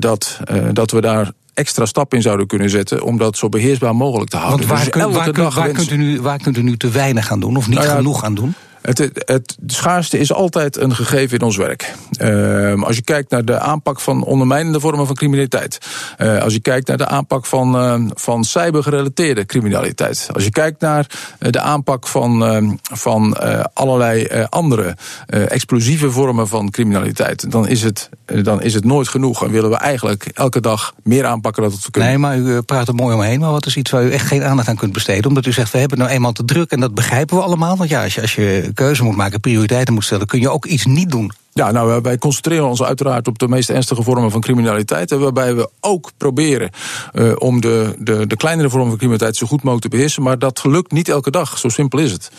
dat, 0.00 0.40
dat 0.72 0.90
we 0.90 1.00
daar 1.00 1.30
extra 1.58 1.86
stap 1.86 2.14
in 2.14 2.22
zouden 2.22 2.46
kunnen 2.46 2.70
zetten 2.70 3.02
om 3.02 3.18
dat 3.18 3.36
zo 3.36 3.48
beheersbaar 3.48 3.96
mogelijk 3.96 4.30
te 4.30 4.36
houden. 4.36 4.58
Want 4.58 4.70
waar, 4.70 4.84
dus 4.84 5.14
waar, 5.16 5.30
kun, 5.30 5.50
waar, 5.50 5.70
kunt 5.70 5.90
u 5.90 5.96
nu, 5.96 6.20
waar 6.20 6.38
kunt 6.38 6.56
u 6.56 6.62
nu 6.62 6.76
te 6.76 6.90
weinig 6.90 7.26
gaan 7.26 7.40
doen 7.40 7.56
of 7.56 7.66
niet 7.66 7.76
nou 7.76 7.88
ja, 7.88 7.96
genoeg 7.96 8.24
aan 8.24 8.34
doen? 8.34 8.54
Het, 8.88 9.10
het, 9.14 9.56
schaarste 9.66 10.18
is 10.18 10.32
altijd 10.32 10.76
een 10.76 10.94
gegeven 10.94 11.38
in 11.38 11.44
ons 11.44 11.56
werk. 11.56 11.94
Uh, 12.20 12.82
als 12.82 12.96
je 12.96 13.02
kijkt 13.02 13.30
naar 13.30 13.44
de 13.44 13.58
aanpak 13.58 14.00
van 14.00 14.24
ondermijnende 14.24 14.80
vormen 14.80 15.06
van 15.06 15.14
criminaliteit. 15.14 15.78
Uh, 16.18 16.42
als 16.42 16.52
je 16.52 16.60
kijkt 16.60 16.88
naar 16.88 16.96
de 16.96 17.06
aanpak 17.06 17.46
van, 17.46 17.76
uh, 17.76 18.10
van 18.14 18.44
cybergerelateerde 18.44 19.46
criminaliteit. 19.46 20.28
Als 20.32 20.44
je 20.44 20.50
kijkt 20.50 20.80
naar 20.80 21.06
de 21.38 21.60
aanpak 21.60 22.06
van, 22.06 22.44
ehm, 22.44 22.70
van 22.82 23.36
allerlei 23.72 24.46
andere 24.48 24.96
explosieve 25.26 26.10
vormen 26.10 26.48
van 26.48 26.70
criminaliteit. 26.70 27.50
Dan 27.50 27.68
is, 27.68 27.82
het, 27.82 28.08
dan 28.24 28.62
is 28.62 28.74
het 28.74 28.84
nooit 28.84 29.08
genoeg. 29.08 29.44
En 29.44 29.50
willen 29.50 29.70
we 29.70 29.76
eigenlijk 29.76 30.30
elke 30.34 30.60
dag 30.60 30.94
meer 31.02 31.24
aanpakken 31.24 31.62
dan 31.62 31.72
we 31.72 31.90
kunnen. 31.90 32.10
Nee, 32.10 32.18
maar 32.18 32.38
u 32.38 32.62
praat 32.62 32.88
er 32.88 32.94
mooi 32.94 33.14
omheen. 33.14 33.40
Maar 33.40 33.50
wat 33.50 33.66
is 33.66 33.76
iets 33.76 33.90
waar 33.90 34.04
u 34.04 34.10
echt 34.10 34.26
geen 34.26 34.44
aandacht 34.44 34.68
aan 34.68 34.76
kunt 34.76 34.92
besteden? 34.92 35.26
Omdat 35.26 35.46
u 35.46 35.52
zegt, 35.52 35.72
we 35.72 35.78
hebben 35.78 35.98
nou 35.98 36.10
eenmaal 36.10 36.32
te 36.32 36.44
druk. 36.44 36.70
En 36.70 36.80
dat 36.80 36.94
begrijpen 36.94 37.36
we 37.36 37.42
allemaal. 37.42 37.76
Want 37.76 37.90
ja, 37.90 38.02
als 38.02 38.14
je, 38.14 38.20
als 38.20 38.34
je 38.34 38.70
keuze 38.78 39.04
moet 39.04 39.16
maken, 39.16 39.40
prioriteiten 39.40 39.94
moet 39.94 40.04
stellen, 40.04 40.26
kun 40.26 40.40
je 40.40 40.50
ook 40.50 40.66
iets 40.66 40.86
niet 40.86 41.10
doen. 41.10 41.32
Ja, 41.52 41.70
nou, 41.70 42.00
wij 42.02 42.18
concentreren 42.18 42.68
ons 42.68 42.82
uiteraard 42.82 43.28
op 43.28 43.38
de 43.38 43.48
meest 43.48 43.70
ernstige 43.70 44.02
vormen 44.02 44.30
van 44.30 44.40
criminaliteit. 44.40 45.10
Waarbij 45.10 45.54
we 45.54 45.70
ook 45.80 46.10
proberen 46.16 46.70
uh, 47.14 47.32
om 47.38 47.60
de, 47.60 47.94
de, 47.98 48.26
de 48.26 48.36
kleinere 48.36 48.70
vormen 48.70 48.88
van 48.88 48.96
criminaliteit 48.96 49.36
zo 49.36 49.46
goed 49.46 49.62
mogelijk 49.62 49.82
te 49.82 49.96
beheersen. 49.96 50.22
Maar 50.22 50.38
dat 50.38 50.64
lukt 50.64 50.92
niet 50.92 51.08
elke 51.08 51.30
dag. 51.30 51.58
Zo 51.58 51.68
simpel 51.68 51.98
is 51.98 52.12
het 52.12 52.30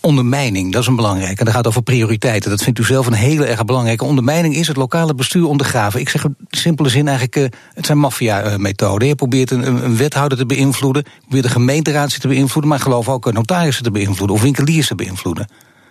ondermijning, 0.00 0.72
dat 0.72 0.82
is 0.82 0.88
een 0.88 0.96
belangrijke. 0.96 1.38
En 1.38 1.44
dat 1.44 1.54
gaat 1.54 1.66
over 1.66 1.82
prioriteiten. 1.82 2.50
Dat 2.50 2.62
vindt 2.62 2.78
u 2.78 2.84
zelf 2.84 3.06
een 3.06 3.12
hele 3.12 3.44
erg 3.44 3.64
belangrijke. 3.64 4.04
Ondermijning 4.04 4.54
is 4.56 4.68
het 4.68 4.76
lokale 4.76 5.14
bestuur 5.14 5.46
ondergraven. 5.46 6.00
Ik 6.00 6.08
zeg 6.08 6.24
in 6.24 6.36
simpele 6.50 6.88
zin 6.88 7.08
eigenlijk, 7.08 7.36
uh, 7.36 7.60
het 7.74 7.86
zijn 7.86 7.98
maffia-methoden. 7.98 9.08
Je 9.08 9.14
probeert 9.14 9.50
een, 9.50 9.66
een, 9.66 9.96
wethouder 9.96 10.38
te 10.38 10.46
beïnvloeden, 10.46 11.02
je 11.06 11.20
probeert 11.20 11.44
de 11.44 11.50
gemeenteraad 11.50 12.20
te 12.20 12.28
beïnvloeden, 12.28 12.70
maar 12.70 12.80
geloof 12.80 13.08
ook 13.08 13.32
notarissen 13.32 13.84
te 13.84 13.90
beïnvloeden 13.90 14.36
of 14.36 14.42
winkeliers 14.42 14.86
te 14.86 14.94
beïnvloeden. 14.94 15.46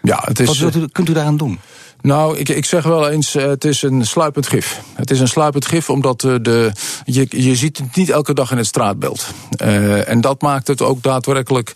Ja, 0.06 0.22
het 0.26 0.40
is, 0.40 0.60
Wat 0.60 0.76
u, 0.76 0.88
kunt 0.88 1.10
u 1.10 1.14
daaraan 1.14 1.38
doen? 1.38 1.60
Nou, 2.02 2.38
ik, 2.38 2.50
ik 2.50 2.66
zeg 2.66 2.84
wel 2.84 3.10
eens, 3.10 3.34
het 3.34 3.66
is 3.66 3.82
een 3.82 4.06
sluipend 4.06 4.48
gif. 4.48 4.82
Het 4.94 5.12
is 5.12 5.20
een 5.20 5.28
sluipend 5.28 5.66
gif 5.66 5.90
omdat 5.90 6.22
de, 6.22 6.72
je, 7.06 7.26
je 7.30 7.56
ziet 7.56 7.78
het 7.78 7.96
niet 7.96 8.10
elke 8.10 8.34
dag 8.34 8.52
in 8.52 8.58
het 8.58 8.66
straatbeeld. 8.66 9.28
Uh, 9.62 10.10
en 10.10 10.22
dat 10.22 10.42
maakt 10.42 10.68
het 10.68 10.82
ook 10.82 11.04
daadwerkelijk 11.04 11.74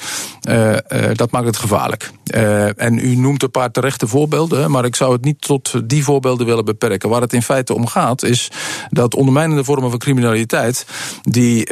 dat 1.13 1.31
maakt 1.31 1.45
het 1.45 1.57
gevaarlijk. 1.57 2.11
en 2.75 2.97
u 2.97 3.15
noemt 3.15 3.43
een 3.43 3.51
paar 3.51 3.71
terechte 3.71 4.07
voorbeelden, 4.07 4.71
maar 4.71 4.85
ik 4.85 4.95
zou 4.95 5.13
het 5.13 5.23
niet 5.23 5.41
tot 5.41 5.89
die 5.89 6.03
voorbeelden 6.03 6.45
willen 6.45 6.65
beperken. 6.65 7.09
Waar 7.09 7.21
het 7.21 7.33
in 7.33 7.41
feite 7.41 7.73
om 7.73 7.87
gaat, 7.87 8.23
is 8.23 8.51
dat 8.89 9.15
ondermijnende 9.15 9.63
vormen 9.63 9.89
van 9.89 9.99
criminaliteit, 9.99 10.85
die, 11.21 11.67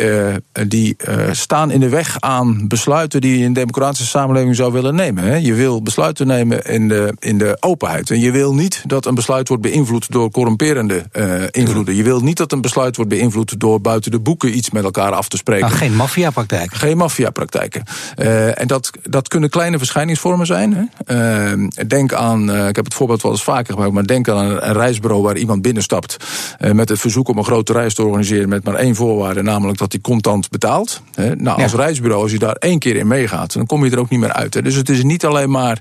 die 0.67 0.95
staan 1.31 1.71
in 1.71 1.79
de 1.79 1.89
weg 1.89 2.19
aan 2.19 2.67
besluiten 2.67 3.21
die 3.21 3.31
je 3.31 3.37
in 3.37 3.45
een 3.45 3.53
democratische 3.53 4.05
samenleving 4.05 4.55
zou 4.55 4.71
willen 4.71 4.95
nemen. 4.95 5.23
Hè. 5.23 5.35
Je 5.35 5.53
wil 5.53 5.81
besluiten 5.81 6.27
nemen 6.27 6.63
in 6.63 6.87
de, 6.87 7.13
in 7.19 7.37
de 7.37 7.57
openheid. 7.59 8.09
En 8.09 8.19
je 8.19 8.31
wil 8.31 8.46
niet 8.53 8.83
dat 8.85 9.05
een 9.05 9.15
besluit 9.15 9.47
wordt 9.47 9.63
beïnvloed 9.63 10.11
door 10.11 10.31
corrumperende 10.31 11.05
uh, 11.13 11.43
invloeden. 11.51 11.95
Je 11.95 12.03
wil 12.03 12.19
niet 12.19 12.37
dat 12.37 12.51
een 12.51 12.61
besluit 12.61 12.95
wordt 12.95 13.11
beïnvloed 13.11 13.59
door 13.59 13.81
buiten 13.81 14.11
de 14.11 14.19
boeken 14.19 14.57
iets 14.57 14.69
met 14.69 14.83
elkaar 14.83 15.11
af 15.11 15.27
te 15.27 15.37
spreken. 15.37 15.65
Nou, 15.65 15.77
geen 15.77 15.95
maffiapraktijken. 15.95 16.77
Geen 16.77 16.97
maffiapraktijken. 16.97 17.83
Uh, 18.17 18.61
en 18.61 18.67
dat, 18.67 18.91
dat 19.03 19.27
kunnen 19.27 19.49
kleine 19.49 19.77
verschijningsvormen 19.77 20.45
zijn. 20.45 20.91
Hè. 21.05 21.53
Uh, 21.53 21.67
denk 21.87 22.13
aan, 22.13 22.67
ik 22.67 22.75
heb 22.75 22.85
het 22.85 22.93
voorbeeld 22.93 23.21
wel 23.21 23.31
eens 23.31 23.43
vaker 23.43 23.73
gemaakt, 23.73 23.91
maar 23.91 24.05
denk 24.05 24.29
aan 24.29 24.45
een, 24.45 24.67
een 24.67 24.73
reisbureau 24.73 25.23
waar 25.23 25.37
iemand 25.37 25.61
binnenstapt 25.61 26.17
met 26.71 26.89
het 26.89 26.99
verzoek 26.99 27.29
om 27.29 27.37
een 27.37 27.45
grote 27.45 27.73
reis 27.73 27.93
te 27.93 28.03
organiseren 28.03 28.49
met 28.49 28.63
maar 28.63 28.75
één 28.75 28.95
voorwaarde, 28.95 29.41
namelijk 29.41 29.77
dat 29.77 29.91
hij 29.91 30.01
contant 30.01 30.49
betaalt. 30.49 31.01
Nou, 31.37 31.61
als 31.61 31.71
ja. 31.71 31.77
reisbureau, 31.77 32.21
als 32.21 32.31
je 32.31 32.39
daar 32.39 32.55
één 32.55 32.79
keer 32.79 32.95
in 32.95 33.07
meegaat, 33.07 33.53
dan 33.53 33.65
kom 33.65 33.85
je 33.85 33.91
er 33.91 33.99
ook 33.99 34.09
niet 34.09 34.19
meer 34.19 34.33
uit. 34.33 34.53
Hè. 34.53 34.61
Dus 34.61 34.75
het 34.75 34.89
is 34.89 35.03
niet 35.03 35.25
alleen 35.25 35.49
maar 35.49 35.79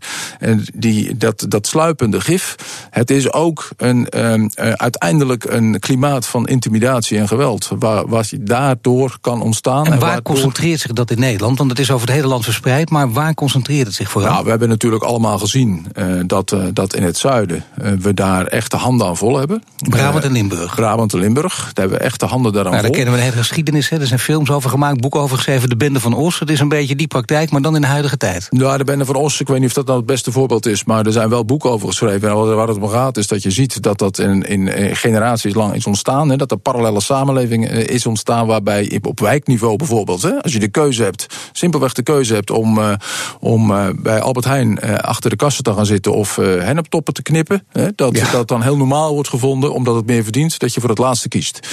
die, 0.75 1.17
dat, 1.17 1.45
dat 1.49 1.67
sluipende 1.67 2.21
gif. 2.21 2.46
Het 2.91 3.11
is 3.11 3.33
ook 3.33 3.69
een, 3.77 4.07
um, 4.33 4.51
uh, 4.61 4.73
uiteindelijk 4.73 5.45
een 5.45 5.81
klimaat 5.81 6.27
van 6.27 6.47
intimidatie 6.47 7.19
en 7.19 7.29
geweld. 7.29 7.71
Waar, 7.79 8.09
wat 8.09 8.33
daardoor 8.41 9.19
kan 9.21 9.43
ontstaan. 9.43 9.87
En, 9.87 9.93
en 9.93 9.99
waar 9.99 10.09
waardoor... 10.09 10.33
concentreert 10.35 10.81
zich 10.81 10.93
dat 10.93 11.11
in 11.11 11.19
Nederland? 11.19 11.59
Want 11.59 11.71
het 11.71 11.79
is 11.79 11.91
over 11.91 12.07
het 12.07 12.17
hele 12.17 12.29
land 12.29 12.45
verspreid, 12.45 12.91
maar 12.91 13.13
waar 13.13 13.35
concentreert 13.35 13.87
het 13.87 13.97
zich 13.97 14.11
vooral? 14.11 14.31
Nou, 14.31 14.45
we 14.45 14.51
hebben 14.51 14.69
natuurlijk 14.69 15.03
allemaal 15.03 15.39
gezien 15.39 15.87
uh, 15.95 16.21
dat, 16.27 16.53
uh, 16.53 16.65
dat 16.73 16.95
in 16.95 17.03
het 17.03 17.17
zuiden 17.17 17.65
we 17.99 18.15
daar 18.15 18.47
echt 18.47 18.71
de 18.71 18.77
handen 18.77 19.07
aan 19.07 19.17
vol 19.17 19.39
hebben. 19.39 19.63
Brabant 19.89 20.25
en 20.25 20.33
Limburg. 20.33 20.75
Brabant 20.75 21.13
en 21.13 21.19
Limburg, 21.19 21.55
daar 21.57 21.73
hebben 21.75 21.99
we 21.99 22.05
echt 22.05 22.21
de 22.21 22.27
handen 22.27 22.53
daaraan 22.53 22.73
nou, 22.73 22.85
vol. 22.85 22.93
Daar 22.93 23.03
kennen 23.03 23.21
we 23.21 23.27
een 23.27 23.33
hele 23.33 23.45
geschiedenis, 23.45 23.89
hè. 23.89 24.01
er 24.01 24.07
zijn 24.07 24.21
films 24.21 24.51
over 24.51 24.71
gemaakt, 24.71 25.01
boeken 25.01 25.21
over 25.21 25.37
geschreven. 25.37 25.69
De 25.69 25.77
Bende 25.77 26.01
van 26.01 26.15
Os, 26.15 26.39
het 26.39 26.51
is 26.51 26.61
een 26.61 26.69
beetje 26.69 26.97
die 26.97 27.07
praktijk, 27.07 27.51
maar 27.51 27.63
dan 27.63 27.75
in 27.75 27.81
de 27.81 27.87
huidige 27.87 28.17
tijd. 28.17 28.47
Ja, 28.51 28.77
de 28.77 28.85
Bende 28.85 29.05
van 29.05 29.15
Os, 29.15 29.41
ik 29.41 29.47
weet 29.47 29.59
niet 29.59 29.69
of 29.69 29.75
dat 29.75 29.87
nou 29.87 29.99
het 29.99 30.07
beste 30.07 30.33
voorbeeld 30.33 30.67
is, 30.67 30.85
maar 30.85 31.07
er 31.07 31.13
zijn 31.13 31.29
wel 31.29 31.45
boeken 31.45 31.71
over 31.71 31.89
geschreven. 31.89 32.29
En 32.45 32.57
waar 32.57 32.69
het 32.69 32.77
om 32.77 32.89
gaat 32.89 33.17
is 33.17 33.27
dat 33.27 33.43
je 33.43 33.51
ziet 33.51 33.83
dat 33.83 33.99
dat 33.99 34.19
in, 34.19 34.43
in 34.43 34.97
generaties 34.97 35.55
lang 35.55 35.75
is 35.75 35.87
ontstaan. 35.87 36.31
Hè, 36.31 36.37
dat 36.37 36.51
er 36.51 36.57
parallele 36.57 37.01
samenleving 37.01 37.69
is 37.71 38.07
ontstaan 38.07 38.47
waarbij 38.47 38.99
op 39.03 39.21
wijkniveau 39.21 39.77
bijvoorbeeld, 39.77 40.23
hè, 40.23 40.43
als 40.43 40.53
je 40.53 40.59
de 40.59 40.69
keuze 40.69 41.03
hebt, 41.03 41.27
simpelweg 41.53 41.93
de 41.93 42.03
keuze 42.03 42.35
hebt 42.35 42.51
om, 42.51 42.79
uh, 42.79 42.93
om 43.41 43.71
uh, 43.71 43.87
bij 43.97 44.21
Albert 44.21 44.45
Heijn 44.45 44.81
achter 45.03 45.31
de 45.31 45.37
kassen 45.37 45.65
te 45.65 45.73
gaan 45.73 45.87
zitten 45.87 46.15
of 46.15 46.37
henneptoppen 46.37 47.15
te 47.15 47.23
knippen. 47.23 47.67
dat 47.95 48.21
dat 48.33 48.49
dan 48.49 48.63
heel 48.63 48.77
normaal 48.77 49.13
wordt 49.13 49.29
gevonden, 49.29 49.73
omdat 49.73 49.95
het 49.95 50.07
meer 50.07 50.23
verdient, 50.23 50.59
dat 50.59 50.75
je 50.75 50.81
voor 50.81 50.89
het 50.89 50.99
laatste 50.99 51.29
kiest. 51.29 51.69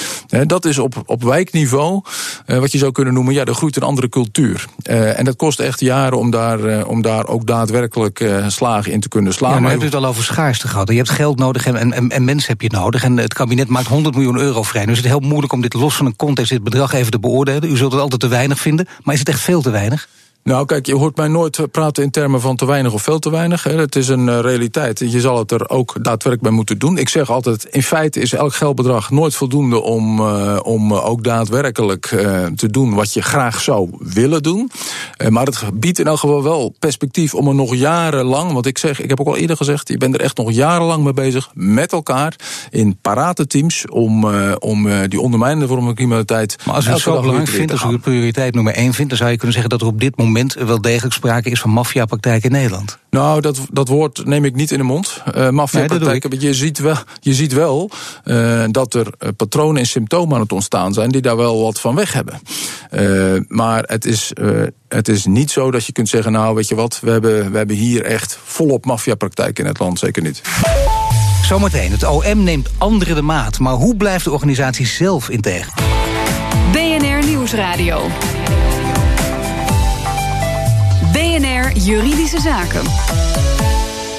dat 0.46 0.65
is 0.65 0.77
op, 0.77 1.03
op 1.05 1.24
wijkniveau, 1.24 2.01
wat 2.46 2.72
je 2.72 2.77
zou 2.77 2.91
kunnen 2.91 3.13
noemen, 3.13 3.34
ja, 3.34 3.46
er 3.46 3.53
groeit 3.53 3.75
een 3.75 3.84
andere 3.84 4.10
cultuur. 4.10 4.65
en 4.84 5.25
dat 5.25 5.36
kost 5.36 5.60
echt 5.60 5.79
jaren 5.79 6.17
om 6.17 6.32
daar, 6.32 6.86
om 6.86 7.01
daar 7.01 7.27
ook 7.27 7.48
daadwerkelijk 7.48 8.29
slagen 8.48 8.91
in 8.91 9.00
te 9.00 9.08
kunnen 9.08 9.34
slaan. 9.34 9.53
Ja, 9.53 9.60
maar 9.60 9.72
je 9.72 9.77
hebt 9.79 9.93
het 9.93 10.03
al 10.03 10.10
over 10.10 10.24
Je 10.62 10.95
hebt 10.95 11.10
geld 11.10 11.39
nodig 11.39 11.65
en, 11.65 11.93
en, 11.93 12.10
en 12.10 12.24
mensen 12.24 12.50
heb 12.50 12.62
je 12.62 12.69
nodig. 12.69 13.03
En 13.03 13.17
het 13.17 13.33
kabinet 13.33 13.67
maakt 13.67 13.88
100 13.88 14.15
miljoen 14.15 14.38
euro 14.38 14.63
vrij. 14.63 14.86
Nu 14.86 14.91
is 14.91 14.98
het 14.98 15.07
heel 15.07 15.19
moeilijk 15.19 15.53
om 15.53 15.62
dit 15.62 15.74
los 15.74 15.95
van 15.95 16.05
een 16.05 16.15
context, 16.15 16.51
dit 16.51 16.63
bedrag 16.63 16.93
even 16.93 17.12
te 17.12 17.19
beoordelen. 17.19 17.72
U 17.72 17.77
zult 17.77 17.91
het 17.91 18.01
altijd 18.01 18.22
te 18.22 18.27
weinig 18.27 18.60
vinden. 18.60 18.88
Maar 19.03 19.13
is 19.13 19.19
het 19.19 19.29
echt 19.29 19.39
veel 19.39 19.62
te 19.62 19.69
weinig? 19.69 20.07
Nou, 20.43 20.65
kijk, 20.65 20.85
je 20.85 20.95
hoort 20.95 21.17
mij 21.17 21.27
nooit 21.27 21.71
praten 21.71 22.03
in 22.03 22.12
termen 22.12 22.41
van 22.41 22.55
te 22.55 22.65
weinig 22.65 22.93
of 22.93 23.01
veel 23.01 23.19
te 23.19 23.29
weinig. 23.29 23.63
Het 23.63 23.95
is 23.95 24.07
een 24.07 24.29
eh, 24.29 24.39
realiteit. 24.39 25.00
Je 25.00 25.19
zal 25.19 25.38
het 25.38 25.51
er 25.51 25.69
ook 25.69 25.93
daadwerkelijk 25.93 26.41
bij 26.41 26.51
moeten 26.51 26.79
doen. 26.79 26.97
Ik 26.97 27.09
zeg 27.09 27.29
altijd, 27.29 27.63
in 27.63 27.83
feite 27.83 28.19
is 28.19 28.33
elk 28.33 28.53
geldbedrag 28.53 29.12
nooit 29.12 29.35
voldoende 29.35 29.81
om, 29.81 30.19
uh, 30.19 30.59
om 30.63 30.93
ook 30.93 31.23
daadwerkelijk 31.23 32.12
uh, 32.12 32.45
te 32.45 32.69
doen 32.69 32.93
wat 32.93 33.13
je 33.13 33.21
graag 33.21 33.62
zou 33.62 33.89
willen 34.00 34.43
doen. 34.43 34.71
Uh, 35.17 35.27
maar 35.27 35.45
het 35.45 35.63
biedt 35.73 36.00
in 36.00 36.05
elk 36.05 36.19
geval 36.19 36.43
wel 36.43 36.75
perspectief 36.79 37.33
om 37.33 37.47
er 37.47 37.55
nog 37.55 37.75
jarenlang, 37.75 38.51
want 38.51 38.65
ik 38.65 38.77
zeg, 38.77 39.01
ik 39.01 39.09
heb 39.09 39.19
ook 39.19 39.27
al 39.27 39.38
eerder 39.38 39.57
gezegd, 39.57 39.88
je 39.88 39.97
bent 39.97 40.13
er 40.13 40.21
echt 40.21 40.38
nog 40.38 40.51
jarenlang 40.51 41.03
mee 41.03 41.13
bezig 41.13 41.50
met 41.53 41.91
elkaar 41.91 42.35
in 42.69 42.97
parate 43.01 43.47
teams 43.47 43.88
om, 43.89 44.25
om 44.59 45.07
die 45.07 45.19
ondermijnende 45.19 45.67
vorm 45.67 45.83
van 45.83 45.95
criminaliteit. 45.95 46.57
Maar 46.65 46.75
als 46.75 46.88
u 46.88 46.89
het 46.89 47.00
zo 47.00 47.19
belangrijk 47.19 47.50
vindt, 47.50 47.71
als 47.71 47.83
u 47.83 47.89
de 47.89 48.00
prioriteit 48.00 48.55
nummer 48.55 48.73
één 48.73 48.93
vindt, 48.93 49.09
dan 49.09 49.17
zou 49.17 49.31
je 49.31 49.38
kunnen 49.38 49.53
zeggen 49.53 49.71
dat 49.71 49.81
er 49.81 49.88
op 49.88 50.00
dit 50.00 50.17
moment 50.17 50.31
moment 50.33 50.53
wel 50.53 50.81
degelijk 50.81 51.13
sprake 51.13 51.49
is 51.49 51.59
van 51.59 51.69
maffiapraktijk 51.69 52.43
in 52.43 52.51
Nederland? 52.51 52.97
Nou, 53.09 53.41
dat, 53.41 53.59
dat 53.71 53.87
woord 53.87 54.25
neem 54.25 54.45
ik 54.45 54.55
niet 54.55 54.71
in 54.71 54.77
de 54.77 54.83
mond. 54.83 55.21
Uh, 55.35 55.49
maffiapraktijken, 55.49 56.29
nee, 56.29 56.39
je 56.39 56.53
ziet 56.53 56.79
wel, 56.79 56.97
je 57.19 57.33
ziet 57.33 57.53
wel 57.53 57.89
uh, 58.25 58.63
dat 58.71 58.93
er 58.93 59.07
uh, 59.19 59.29
patronen 59.37 59.81
en 59.81 59.87
symptomen 59.87 60.35
aan 60.35 60.41
het 60.41 60.51
ontstaan 60.51 60.93
zijn 60.93 61.09
die 61.09 61.21
daar 61.21 61.37
wel 61.37 61.61
wat 61.61 61.79
van 61.79 61.95
weg 61.95 62.13
hebben. 62.13 62.39
maar 63.47 63.83
het 63.87 64.05
is, 64.05 64.31
het 64.87 65.07
is 65.07 65.25
niet 65.25 65.51
zo 65.51 65.71
dat 65.71 65.85
je 65.85 65.91
kunt 65.91 66.09
zeggen, 66.09 66.31
nou 66.31 66.55
weet 66.55 66.67
je 66.67 66.75
wat, 66.75 66.99
we 67.01 67.11
hebben, 67.11 67.51
we 67.51 67.57
hebben 67.57 67.75
hier 67.75 68.05
echt 68.05 68.37
volop 68.43 68.85
maffiapraktijk 68.85 69.59
in 69.59 69.65
het 69.65 69.79
land, 69.79 69.99
zeker 69.99 70.23
niet. 70.23 70.41
Zometeen, 71.43 71.91
het 71.91 72.03
OM 72.03 72.43
neemt 72.43 72.69
anderen 72.77 73.15
de 73.15 73.21
maat, 73.21 73.59
maar 73.59 73.73
hoe 73.73 73.95
blijft 73.95 74.23
de 74.23 74.31
organisatie 74.31 74.87
zelf 74.87 75.29
integer? 75.29 75.73
BNR 76.71 77.25
Nieuwsradio. 77.25 78.09
Juridische 81.75 82.39
Zaken. 82.39 82.84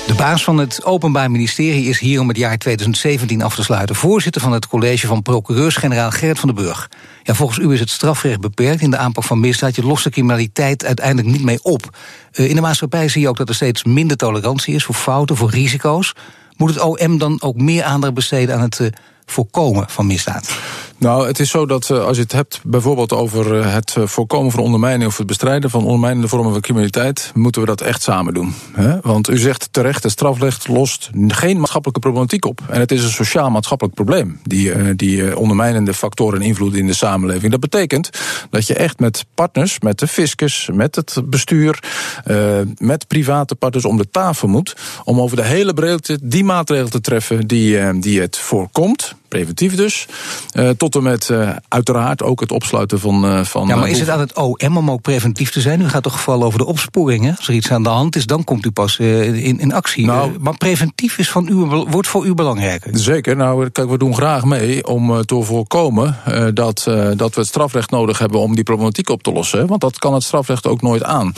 De 0.06 0.14
baas 0.16 0.44
van 0.44 0.58
het 0.58 0.84
Openbaar 0.84 1.30
Ministerie 1.30 1.88
is 1.88 1.98
hier 1.98 2.20
om 2.20 2.28
het 2.28 2.36
jaar 2.36 2.58
2017 2.58 3.42
af 3.42 3.54
te 3.54 3.62
sluiten. 3.62 3.96
Voorzitter 3.96 4.40
van 4.42 4.52
het 4.52 4.66
college 4.66 5.06
van 5.06 5.22
procureurs-generaal 5.22 6.10
Gerrit 6.10 6.38
van 6.38 6.54
den 6.54 6.64
Burg. 6.64 6.90
Ja, 7.22 7.34
volgens 7.34 7.58
u 7.58 7.72
is 7.72 7.80
het 7.80 7.90
strafrecht 7.90 8.40
beperkt 8.40 8.80
in 8.80 8.90
de 8.90 8.96
aanpak 8.96 9.24
van 9.24 9.40
misdaad. 9.40 9.76
Je 9.76 9.86
lost 9.86 10.04
de 10.04 10.10
criminaliteit 10.10 10.84
uiteindelijk 10.84 11.28
niet 11.28 11.44
mee 11.44 11.62
op. 11.62 11.96
Uh, 12.32 12.48
in 12.48 12.54
de 12.54 12.60
maatschappij 12.60 13.08
zie 13.08 13.20
je 13.20 13.28
ook 13.28 13.36
dat 13.36 13.48
er 13.48 13.54
steeds 13.54 13.84
minder 13.84 14.16
tolerantie 14.16 14.74
is 14.74 14.84
voor 14.84 14.94
fouten, 14.94 15.36
voor 15.36 15.50
risico's. 15.50 16.14
Moet 16.56 16.74
het 16.74 16.80
OM 16.80 17.18
dan 17.18 17.42
ook 17.42 17.56
meer 17.56 17.84
aandacht 17.84 18.14
besteden 18.14 18.54
aan 18.54 18.60
het 18.60 18.78
uh, 18.78 18.88
voorkomen 19.26 19.84
van 19.88 20.06
misdaad? 20.06 20.58
Nou, 21.04 21.26
het 21.26 21.38
is 21.38 21.50
zo 21.50 21.66
dat 21.66 21.88
uh, 21.88 22.04
als 22.04 22.16
je 22.16 22.22
het 22.22 22.32
hebt 22.32 22.60
bijvoorbeeld 22.64 23.12
over 23.12 23.58
uh, 23.58 23.72
het 23.74 23.96
voorkomen 24.04 24.50
van 24.50 24.60
ondermijning 24.60 25.10
of 25.10 25.18
het 25.18 25.26
bestrijden 25.26 25.70
van 25.70 25.82
ondermijnende 25.82 26.28
vormen 26.28 26.52
van 26.52 26.60
criminaliteit, 26.60 27.30
moeten 27.34 27.60
we 27.60 27.66
dat 27.66 27.80
echt 27.80 28.02
samen 28.02 28.34
doen. 28.34 28.54
Hè? 28.72 29.00
Want 29.00 29.30
u 29.30 29.38
zegt 29.38 29.68
terecht, 29.70 30.02
het 30.02 30.12
strafrecht 30.12 30.68
lost 30.68 31.10
geen 31.28 31.56
maatschappelijke 31.56 32.00
problematiek 32.00 32.44
op. 32.44 32.60
En 32.68 32.80
het 32.80 32.92
is 32.92 33.02
een 33.04 33.10
sociaal-maatschappelijk 33.10 33.94
probleem, 33.94 34.40
die, 34.42 34.94
die 34.94 35.38
ondermijnende 35.38 35.94
factoren 35.94 36.42
en 36.42 36.72
in 36.74 36.86
de 36.86 36.94
samenleving. 36.94 37.50
Dat 37.50 37.60
betekent 37.60 38.10
dat 38.50 38.66
je 38.66 38.74
echt 38.74 39.00
met 39.00 39.24
partners, 39.34 39.80
met 39.80 39.98
de 39.98 40.06
fiscus, 40.06 40.68
met 40.72 40.96
het 40.96 41.22
bestuur, 41.24 41.82
met 42.78 43.06
private 43.06 43.54
partners 43.54 43.84
om 43.84 43.96
de 43.96 44.10
tafel 44.10 44.48
moet, 44.48 44.76
om 45.04 45.20
over 45.20 45.36
de 45.36 45.44
hele 45.44 45.74
breedte 45.74 46.18
die 46.22 46.44
maatregelen 46.44 46.90
te 46.90 47.00
treffen 47.00 47.46
die, 47.46 47.98
die 47.98 48.20
het 48.20 48.38
voorkomt 48.38 49.14
preventief 49.34 49.74
dus. 49.76 50.06
Uh, 50.52 50.70
tot 50.70 50.94
en 50.94 51.02
met 51.02 51.28
uh, 51.28 51.50
uiteraard 51.68 52.22
ook 52.22 52.40
het 52.40 52.52
opsluiten 52.52 53.00
van. 53.00 53.24
Uh, 53.24 53.44
van 53.44 53.66
ja, 53.66 53.76
maar 53.76 53.88
is 53.88 54.00
het 54.00 54.08
aan 54.08 54.20
het 54.20 54.32
OM 54.36 54.76
om 54.76 54.90
ook 54.90 55.02
preventief 55.02 55.50
te 55.50 55.60
zijn? 55.60 55.80
U 55.80 55.88
gaat 55.88 56.02
toch 56.02 56.20
vooral 56.20 56.42
over 56.42 56.58
de 56.58 56.66
opsporing. 56.66 57.24
Hè? 57.24 57.30
Als 57.36 57.48
er 57.48 57.54
iets 57.54 57.70
aan 57.70 57.82
de 57.82 57.88
hand 57.88 58.16
is, 58.16 58.26
dan 58.26 58.44
komt 58.44 58.66
u 58.66 58.70
pas 58.70 58.98
in, 58.98 59.58
in 59.60 59.72
actie. 59.72 60.06
Nou, 60.06 60.32
maar 60.40 60.56
preventief 60.56 61.18
is 61.18 61.30
van 61.30 61.48
u, 61.48 61.54
wordt 61.54 62.08
voor 62.08 62.26
u 62.26 62.34
belangrijker. 62.34 62.98
Zeker. 62.98 63.36
Nou, 63.36 63.68
kijk, 63.70 63.90
we 63.90 63.98
doen 63.98 64.14
graag 64.14 64.44
mee 64.44 64.86
om 64.86 65.24
te 65.24 65.42
voorkomen 65.42 66.16
dat, 66.54 66.84
dat 67.16 67.34
we 67.34 67.40
het 67.40 67.46
strafrecht 67.46 67.90
nodig 67.90 68.18
hebben 68.18 68.40
om 68.40 68.54
die 68.54 68.64
problematiek 68.64 69.08
op 69.08 69.22
te 69.22 69.32
lossen. 69.32 69.66
Want 69.66 69.80
dat 69.80 69.98
kan 69.98 70.14
het 70.14 70.22
strafrecht 70.22 70.66
ook 70.66 70.82
nooit 70.82 71.02
aan. 71.02 71.32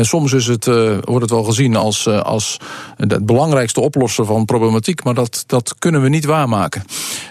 soms 0.00 0.32
is 0.32 0.46
het, 0.46 0.64
wordt 1.04 1.20
het 1.20 1.30
wel 1.30 1.44
gezien 1.44 1.76
als, 1.76 2.08
als 2.08 2.56
het 2.96 3.26
belangrijkste 3.26 3.80
oplossen 3.80 4.26
van 4.26 4.44
problematiek, 4.44 5.04
maar 5.04 5.14
dat, 5.14 5.44
dat 5.46 5.74
kunnen 5.78 6.02
we 6.02 6.08
niet 6.08 6.24
waarmaken. 6.24 6.82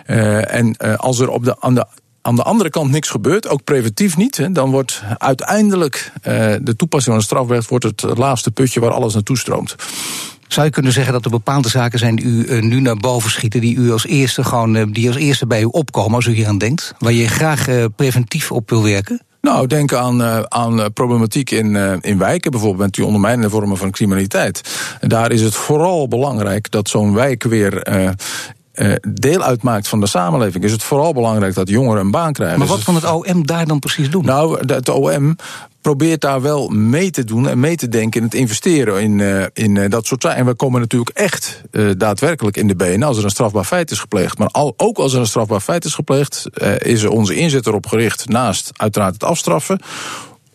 Uh, 0.08 0.54
en 0.54 0.76
uh, 0.80 0.96
als 0.96 1.20
er 1.20 1.30
op 1.30 1.44
de, 1.44 1.62
aan, 1.62 1.76
de, 1.76 1.86
aan 2.22 2.36
de 2.36 2.44
andere 2.44 2.70
kant 2.70 2.92
niks 2.92 3.10
gebeurt, 3.10 3.48
ook 3.48 3.64
preventief 3.64 4.18
niet, 4.18 4.38
hè, 4.38 4.52
dan 4.52 4.72
wordt 4.72 5.02
uiteindelijk 5.18 6.12
uh, 6.18 6.24
de 6.62 6.76
toepassing 6.76 7.16
van 7.16 7.16
het 7.16 7.26
strafrecht 7.26 7.70
wordt 7.70 7.84
het 7.84 8.18
laatste 8.18 8.52
putje 8.52 8.80
waar 8.80 8.92
alles 8.92 9.14
naartoe 9.14 9.38
stroomt. 9.38 9.76
Zou 10.48 10.66
je 10.66 10.72
kunnen 10.72 10.92
zeggen 10.92 11.14
dat 11.14 11.26
er 11.26 11.32
bepaalde 11.32 11.70
zaken 11.70 12.00
zijn 12.00 12.16
die 12.16 12.26
u 12.26 12.62
nu 12.62 12.80
naar 12.80 12.96
boven 12.96 13.30
schieten, 13.30 13.62
die 13.62 13.76
u 13.76 13.92
als 13.92 14.06
eerste 14.06 14.44
gewoon, 14.44 14.92
die 14.92 15.08
als 15.08 15.18
eerste 15.18 15.48
bij 15.48 15.62
u 15.62 15.66
opkomen 15.66 16.16
als 16.16 16.26
u 16.26 16.32
hier 16.32 16.48
aan 16.48 16.58
denkt, 16.58 16.94
waar 17.00 17.14
je 17.14 17.28
graag 17.28 17.68
preventief 17.96 18.52
op 18.52 18.70
wil 18.70 18.84
werken? 18.84 19.22
Nou, 19.42 19.68
denk 19.68 19.94
aan, 19.94 20.52
aan 20.52 20.94
problematiek 20.94 21.52
in, 21.52 21.76
in 22.02 22.18
wijken, 22.18 22.52
bijvoorbeeld 22.52 22.82
met 22.82 22.94
die 22.94 23.06
ondermijnende 23.06 23.50
vormen 23.50 23.78
van 23.78 23.92
criminaliteit. 23.92 24.62
Daar 25.02 25.32
is 25.32 25.42
het 25.42 25.56
vooral 25.56 26.08
belangrijk 26.08 26.72
dat 26.72 26.90
zo'n 26.90 27.14
wijk 27.14 27.44
weer 27.44 27.90
uh, 27.90 28.10
deel 29.14 29.44
uitmaakt 29.44 29.88
van 29.88 30.00
de 30.00 30.08
samenleving, 30.08 30.64
is 30.64 30.72
het 30.72 30.84
vooral 30.84 31.14
belangrijk 31.14 31.54
dat 31.54 31.70
jongeren 31.70 32.02
een 32.02 32.12
baan 32.12 32.34
krijgen. 32.34 32.60
Maar 32.60 32.68
wat 32.68 32.84
kan 32.84 32.96
het 32.96 33.12
OM 33.12 33.46
daar 33.46 33.66
dan 33.66 33.80
precies 33.80 34.10
doen? 34.10 34.26
Nou, 34.26 34.74
het 34.74 34.90
OM 34.90 35.36
probeert 35.82 36.22
daar 36.22 36.42
wel 36.42 36.68
mee 36.68 37.12
te 37.12 37.24
doen 37.24 37.48
en 37.48 37.60
mee 37.60 37.76
te 37.76 37.90
denken 37.90 38.20
in 38.20 38.26
het 38.26 38.36
investeren 38.36 39.02
in, 39.02 39.20
uh, 39.20 39.44
in 39.54 39.76
uh, 39.76 39.90
dat 39.90 40.06
soort 40.06 40.22
zaken. 40.22 40.38
En 40.38 40.46
we 40.46 40.54
komen 40.54 40.82
natuurlijk 40.82 41.18
echt 41.18 41.62
uh, 41.72 41.92
daadwerkelijk 41.98 42.58
in 42.58 42.68
de 42.68 42.76
benen 42.76 43.08
als 43.08 43.18
er 43.18 43.24
een 43.24 43.30
strafbaar 43.30 43.64
feit 43.64 43.92
is 43.92 44.00
gepleegd. 44.00 44.38
Maar 44.38 44.48
al, 44.48 44.74
ook 44.78 44.98
als 44.98 45.14
er 45.14 45.20
een 45.20 45.28
strafbaar 45.28 45.60
feit 45.60 45.86
is 45.86 45.94
gepleegd, 45.94 46.46
is 46.78 47.04
er 47.04 47.10
onze 47.10 47.36
inzet 47.36 47.68
erop 47.68 47.86
gericht, 47.86 48.30
naast 48.30 48.72
uiteraard 48.76 49.14
het 49.14 49.24
afstraffen, 49.24 49.80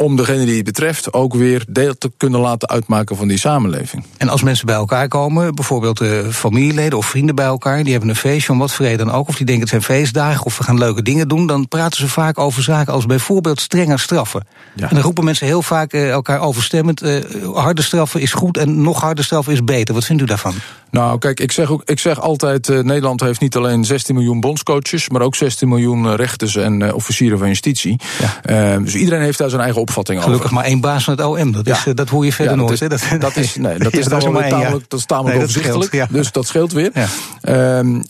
om 0.02 0.16
degene 0.16 0.44
die 0.44 0.56
het 0.56 0.64
betreft 0.64 1.12
ook 1.12 1.34
weer 1.34 1.64
deel 1.68 1.98
te 1.98 2.12
kunnen 2.16 2.40
laten 2.40 2.68
uitmaken 2.68 3.16
van 3.16 3.28
die 3.28 3.38
samenleving. 3.38 4.04
En 4.16 4.28
als 4.28 4.42
mensen 4.42 4.66
bij 4.66 4.74
elkaar 4.74 5.08
komen, 5.08 5.54
bijvoorbeeld 5.54 6.00
uh, 6.00 6.28
familieleden 6.28 6.98
of 6.98 7.06
vrienden 7.06 7.34
bij 7.34 7.44
elkaar, 7.44 7.82
die 7.82 7.92
hebben 7.92 8.10
een 8.10 8.16
feestje 8.16 8.52
om 8.52 8.58
wat 8.58 8.72
voor 8.72 8.84
reden 8.84 9.06
dan 9.06 9.14
ook, 9.14 9.28
of 9.28 9.36
die 9.36 9.46
denken 9.46 9.62
het 9.62 9.70
zijn 9.70 9.98
feestdagen 9.98 10.44
of 10.44 10.58
we 10.58 10.64
gaan 10.64 10.78
leuke 10.78 11.02
dingen 11.02 11.28
doen, 11.28 11.46
dan 11.46 11.68
praten 11.68 11.98
ze 11.98 12.08
vaak 12.08 12.38
over 12.38 12.62
zaken 12.62 12.92
als 12.92 13.06
bijvoorbeeld 13.06 13.60
strenger 13.60 13.98
straffen. 13.98 14.46
Ja. 14.74 14.88
En 14.88 14.94
dan 14.94 15.04
roepen 15.04 15.24
mensen 15.24 15.46
heel 15.46 15.62
vaak 15.62 15.92
uh, 15.92 16.10
elkaar 16.10 16.40
overstemmend, 16.40 17.02
uh, 17.02 17.16
harde 17.54 17.82
straffen 17.82 18.20
is 18.20 18.32
goed 18.32 18.56
en 18.56 18.82
nog 18.82 19.00
harder 19.00 19.24
straffen 19.24 19.52
is 19.52 19.64
beter. 19.64 19.94
Wat 19.94 20.04
vindt 20.04 20.22
u 20.22 20.24
daarvan? 20.24 20.54
Nou, 20.90 21.18
kijk, 21.18 21.40
ik 21.40 21.52
zeg, 21.52 21.70
ook, 21.70 21.82
ik 21.84 21.98
zeg 21.98 22.20
altijd: 22.20 22.68
Nederland 22.68 23.20
heeft 23.20 23.40
niet 23.40 23.56
alleen 23.56 23.84
16 23.84 24.14
miljoen 24.14 24.40
bondscoaches, 24.40 25.08
maar 25.08 25.22
ook 25.22 25.34
16 25.34 25.68
miljoen 25.68 26.14
rechters 26.14 26.56
en 26.56 26.94
officieren 26.94 27.38
van 27.38 27.48
justitie. 27.48 28.00
Ja. 28.44 28.78
Dus 28.78 28.94
iedereen 28.94 29.22
heeft 29.22 29.38
daar 29.38 29.50
zijn 29.50 29.62
eigen 29.62 29.80
opvatting 29.80 29.91
Gelukkig 29.92 30.34
over. 30.34 30.54
maar 30.54 30.64
één 30.64 30.80
baas 30.80 31.04
van 31.04 31.14
het 31.14 31.24
OM. 31.24 31.52
Dat, 31.52 31.66
is, 31.66 31.84
ja. 31.84 31.92
dat 31.92 32.08
hoor 32.08 32.24
je 32.24 32.32
verder 32.32 32.54
ja, 32.54 32.60
nooit. 32.60 32.72
Is, 32.72 32.88
dat, 32.88 33.20
dat, 33.20 33.36
is, 33.36 33.56
nee, 33.56 33.78
dat 33.78 33.92
is, 33.92 34.04
dat 34.04 34.30
maar 34.30 34.48
tamelijk, 34.48 34.84
dat 34.88 34.98
is 34.98 35.06
tamelijk 35.06 35.34
nee, 35.34 35.44
overzichtelijk. 35.44 35.92
Ja. 35.92 36.06
Dus 36.10 36.32
dat 36.32 36.46
scheelt 36.46 36.72
weer. 36.72 36.90
Um, 37.48 38.02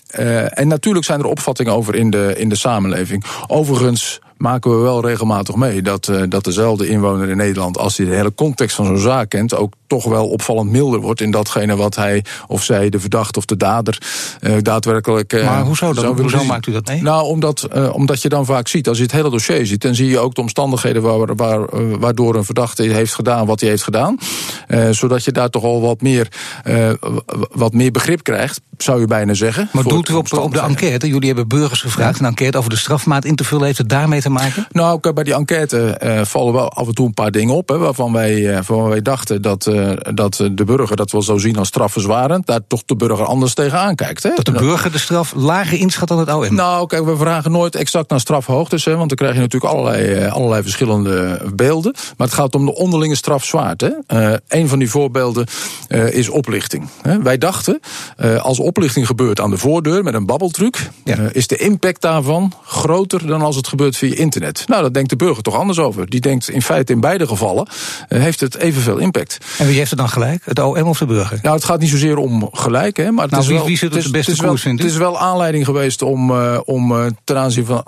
en 0.49 0.69
natuurlijk 0.69 1.05
zijn 1.05 1.19
er 1.19 1.27
opvattingen 1.27 1.73
over 1.73 1.95
in 1.95 2.11
de, 2.11 2.35
in 2.37 2.49
de 2.49 2.57
samenleving. 2.57 3.25
Overigens 3.47 4.21
maken 4.43 4.71
we 4.71 4.77
wel 4.77 5.07
regelmatig 5.07 5.55
mee 5.55 5.83
dat, 5.83 6.09
uh, 6.09 6.23
dat 6.29 6.45
dezelfde 6.45 6.89
inwoner 6.89 7.29
in 7.29 7.37
Nederland, 7.37 7.79
als 7.79 7.97
hij 7.97 8.07
de 8.07 8.15
hele 8.15 8.35
context 8.35 8.77
van 8.77 8.87
zo'n 8.87 8.99
zaak 8.99 9.29
kent, 9.29 9.55
ook 9.55 9.73
toch 9.87 10.05
wel 10.05 10.29
opvallend 10.29 10.71
milder 10.71 11.01
wordt 11.01 11.21
in 11.21 11.31
datgene 11.31 11.77
wat 11.77 11.97
hij 11.97 12.25
of 12.47 12.63
zij, 12.63 12.89
de 12.89 13.01
verdachte 13.01 13.39
of 13.39 13.45
de 13.45 13.57
dader, 13.57 13.99
uh, 14.41 14.57
daadwerkelijk. 14.63 15.33
Uh, 15.33 15.45
maar 15.45 15.63
hoezo 15.63 15.93
dan? 15.93 16.21
Hoezo 16.21 16.45
maakt 16.45 16.67
u 16.67 16.73
dat 16.73 16.87
mee? 16.87 17.03
Nou, 17.03 17.25
omdat, 17.25 17.69
omdat 17.93 18.23
je 18.23 18.29
dan 18.29 18.45
vaak 18.45 18.69
ziet, 18.69 18.89
als 18.89 18.97
je 18.97 19.03
het 19.03 19.13
hele 19.13 19.31
dossier 19.31 19.67
ziet, 19.67 19.83
dan 19.83 19.95
zie 19.95 20.09
je 20.09 20.19
ook 20.19 20.35
de 20.35 20.41
omstandigheden 20.41 21.03
waar, 21.03 21.37
waar, 21.37 21.67
waardoor 21.99 22.35
een 22.35 22.45
verdachte 22.45 22.83
heeft 22.83 23.15
gedaan 23.15 23.47
wat 23.47 23.61
hij 23.61 23.69
heeft 23.69 23.83
gedaan. 23.83 24.19
zodat 24.91 25.25
je 25.25 25.33
daar 25.33 25.51
toch 25.51 25.65
al 25.65 25.81
wat 25.81 26.01
meer, 26.01 26.29
wat 27.53 27.73
meer 27.73 27.91
begrip 27.91 28.23
krijgt, 28.23 28.61
zou 28.83 29.01
je 29.01 29.07
bijna 29.07 29.35
zeggen. 29.35 29.69
Maar 29.73 29.83
doelt 29.83 30.09
u 30.09 30.15
op, 30.15 30.33
op 30.33 30.53
de 30.53 30.61
enquête? 30.61 31.09
Jullie 31.09 31.27
hebben 31.27 31.49
burgers 31.49 31.81
gevraagd, 31.81 32.21
een 32.21 32.27
enquête 32.27 32.59
over 32.59 32.71
de 32.71 32.77
strafmaat 32.77 33.25
in 33.25 33.37
te 33.37 33.45
vullen, 33.45 33.67
heeft 33.67 33.79
het 33.79 33.89
daarmee 33.89 34.21
te 34.21 34.31
maken? 34.31 34.67
Nou, 34.71 35.13
bij 35.13 35.25
die 35.25 35.35
enquête 35.35 35.99
vallen 36.27 36.53
wel 36.53 36.69
af 36.69 36.87
en 36.87 36.95
toe 36.95 37.07
een 37.07 37.15
paar 37.15 37.31
dingen 37.31 37.55
op. 37.55 37.69
Hè, 37.69 37.79
waarvan, 37.79 38.13
wij, 38.13 38.53
waarvan 38.53 38.89
wij 38.89 39.03
dachten 39.03 39.43
dat, 39.43 39.71
dat 40.15 40.35
de 40.53 40.65
burger 40.65 40.97
dat 40.97 41.11
wel 41.11 41.23
zou 41.23 41.41
zien 41.41 41.57
als 41.57 41.69
strafverzwarend. 41.69 42.47
Daar 42.47 42.61
toch 42.67 42.83
de 42.85 42.97
burger 42.97 43.25
anders 43.25 43.55
tegenaan 43.55 43.95
kijkt. 43.95 44.23
Hè? 44.23 44.31
Dat 44.35 44.45
de 44.45 44.53
burger 44.53 44.93
de 44.93 44.99
straf 44.99 45.33
lager 45.37 45.79
inschat 45.79 46.09
dan 46.09 46.19
het 46.19 46.33
OM? 46.33 46.55
Nou, 46.55 46.87
kijk, 46.87 47.05
we 47.05 47.17
vragen 47.17 47.51
nooit 47.51 47.75
exact 47.75 48.11
naar 48.11 48.21
strafhoogtes. 48.21 48.85
Hè, 48.85 48.97
want 48.97 49.09
dan 49.09 49.17
krijg 49.17 49.35
je 49.35 49.41
natuurlijk 49.41 49.73
allerlei, 49.73 50.29
allerlei 50.29 50.63
verschillende 50.63 51.41
beelden. 51.55 51.95
Maar 52.17 52.27
het 52.27 52.37
gaat 52.37 52.55
om 52.55 52.67
de 52.67 52.75
onderlinge 52.75 53.17
strafzwaarte. 53.17 54.03
Uh, 54.15 54.33
een 54.49 54.69
van 54.69 54.79
die 54.79 54.91
voorbeelden 54.91 55.47
uh, 55.89 56.13
is 56.13 56.29
oplichting. 56.29 56.89
Wij 57.23 57.39
dachten, 57.39 57.81
uh, 58.19 58.37
als 58.37 58.59
oplichting 58.59 58.72
gebeurt 58.81 59.41
aan 59.41 59.51
de 59.51 59.59
voordeur 59.59 60.03
met 60.03 60.15
een 60.15 60.27
babbeltruc, 60.27 60.91
ja. 61.05 61.17
is 61.33 61.47
de 61.47 61.57
impact 61.57 62.01
daarvan 62.01 62.53
groter 62.65 63.27
dan 63.27 63.43
als 63.43 63.57
het 63.57 63.69
gebeurt 63.69 63.97
via 63.97 64.15
internet. 64.15 64.65
Nou, 64.67 64.83
daar 64.83 64.93
denkt 64.93 65.11
de 65.11 65.17
burger 65.17 65.43
toch 65.43 65.55
anders 65.55 65.79
over. 65.79 66.11
Die 66.11 66.21
denkt 66.21 66.49
in 66.49 66.63
feite 66.63 66.93
in 66.93 67.01
beide 67.01 67.27
gevallen 67.27 67.69
heeft 68.09 68.41
het 68.41 68.57
evenveel 68.57 68.99
impact. 68.99 69.39
En 69.59 69.67
wie 69.67 69.77
heeft 69.77 69.91
het 69.91 69.99
dan 69.99 70.09
gelijk? 70.09 70.43
Het 70.45 70.59
OM 70.59 70.89
of 70.89 70.99
de 70.99 71.07
burger? 71.07 71.39
Nou, 71.43 71.55
het 71.55 71.65
gaat 71.65 71.81
niet 71.81 71.91
zozeer 71.91 72.17
om 72.17 72.49
gelijk, 72.53 72.97
hè, 72.97 73.11
maar 73.11 73.23
het 73.23 73.31
nou, 73.31 73.43
is 73.43 73.49
wie, 73.49 73.59
wel, 73.59 73.67
wie 73.67 73.79
zit 73.79 73.95
het, 73.95 74.03
het, 74.03 74.13
beste 74.13 74.31
is, 74.31 74.39
het, 74.39 74.47
koers, 74.47 74.63
wel, 74.63 74.73
het 74.73 74.85
is 74.85 74.97
wel 74.97 75.19
aanleiding 75.19 75.65
geweest 75.65 76.03
om, 76.03 76.31
uh, 76.31 76.59
om 76.65 77.17
ten 77.25 77.37
aanzien 77.37 77.65
van 77.65 77.85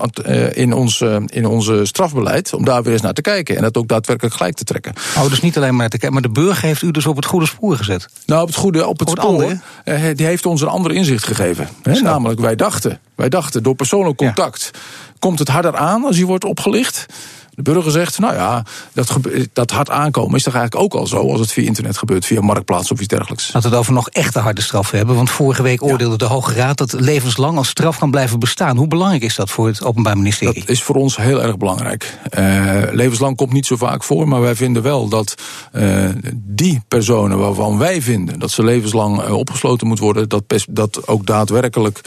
in, 0.53 0.73
ons, 0.73 1.01
in 1.27 1.47
onze 1.47 1.81
strafbeleid, 1.83 2.55
om 2.55 2.65
daar 2.65 2.83
weer 2.83 2.93
eens 2.93 3.03
naar 3.03 3.13
te 3.13 3.23
kijken 3.23 3.57
en 3.57 3.63
dat 3.63 3.77
ook 3.77 3.89
daadwerkelijk 3.89 4.35
gelijk 4.35 4.57
te 4.57 4.65
trekken. 4.65 4.93
Oh, 5.17 5.29
dus 5.29 5.41
niet 5.41 5.57
alleen 5.57 5.77
maar 5.77 5.89
te 5.89 5.99
kijken, 5.99 6.13
maar 6.13 6.23
de 6.23 6.41
burger 6.41 6.65
heeft 6.65 6.83
u 6.83 6.91
dus 6.91 7.07
op 7.07 7.17
het 7.17 7.25
goede 7.25 7.47
spoor 7.47 7.77
gezet? 7.77 8.09
Nou, 8.27 8.43
op 8.43 8.47
het 8.47 8.57
goede, 8.57 8.87
op 8.87 8.99
het 8.99 9.09
Op 9.09 9.17
het 9.17 9.25
spoor, 9.25 9.43
andere? 9.43 9.61
eh, 9.85 10.17
die 10.17 10.27
heeft 10.27 10.47
ons 10.47 10.61
een 10.61 10.69
ander 10.75 10.93
inzicht 10.93 11.25
gegeven. 11.25 11.69
Hè? 11.83 12.01
Namelijk, 12.01 12.41
wij 12.41 12.57
dachten, 12.57 13.01
wij 13.15 13.29
dachten, 13.29 13.63
door 13.63 13.75
persoonlijk 13.75 14.21
Ja. 14.21 14.27
contact 14.27 14.71
komt 15.19 15.39
het 15.39 15.49
harder 15.49 15.77
aan 15.77 16.05
als 16.05 16.17
je 16.17 16.25
wordt 16.27 16.45
opgelicht. 16.45 17.07
De 17.55 17.63
burger 17.63 17.91
zegt, 17.91 18.19
nou 18.19 18.35
ja, 18.35 18.65
dat, 18.93 19.19
dat 19.53 19.71
hard 19.71 19.91
aankomen 19.91 20.37
is 20.37 20.43
toch 20.43 20.55
eigenlijk 20.55 20.85
ook 20.85 21.01
al 21.01 21.07
zo 21.07 21.31
als 21.31 21.41
het 21.41 21.53
via 21.53 21.67
internet 21.67 21.99
gebeurt, 21.99 22.27
via 22.27 22.41
marktplaats 22.41 22.91
of 22.91 22.99
iets 22.99 23.09
dergelijks. 23.09 23.45
Laten 23.53 23.63
we 23.63 23.69
het 23.69 23.79
over 23.79 23.93
nog 23.93 24.09
echte 24.09 24.39
harde 24.39 24.63
straffen 24.63 24.97
hebben. 24.97 25.17
Want 25.17 25.31
vorige 25.31 25.63
week 25.63 25.83
oordeelde 25.83 26.17
de 26.17 26.25
Hoge 26.25 26.55
Raad 26.55 26.79
dat 26.79 26.93
levenslang 26.93 27.57
als 27.57 27.69
straf 27.69 27.99
kan 27.99 28.11
blijven 28.11 28.39
bestaan. 28.39 28.77
Hoe 28.77 28.89
belangrijk 28.89 29.23
is 29.23 29.35
dat 29.35 29.51
voor 29.51 29.67
het 29.67 29.83
Openbaar 29.83 30.17
Ministerie? 30.17 30.61
Dat 30.61 30.69
is 30.69 30.83
voor 30.83 30.95
ons 30.95 31.17
heel 31.17 31.43
erg 31.43 31.57
belangrijk. 31.57 32.19
Eh, 32.31 32.83
levenslang 32.91 33.37
komt 33.37 33.53
niet 33.53 33.67
zo 33.67 33.77
vaak 33.77 34.05
voor, 34.05 34.29
maar 34.29 34.41
wij 34.41 34.55
vinden 34.55 34.83
wel 34.83 35.09
dat 35.09 35.35
eh, 35.73 36.09
die 36.35 36.83
personen 36.89 37.39
waarvan 37.39 37.79
wij 37.79 38.03
vinden 38.03 38.39
dat 38.39 38.51
ze 38.51 38.65
levenslang 38.65 39.23
eh, 39.23 39.37
opgesloten 39.37 39.87
moet 39.87 39.99
worden, 39.99 40.29
dat, 40.29 40.45
dat 40.71 41.07
ook 41.07 41.27
daadwerkelijk 41.27 42.01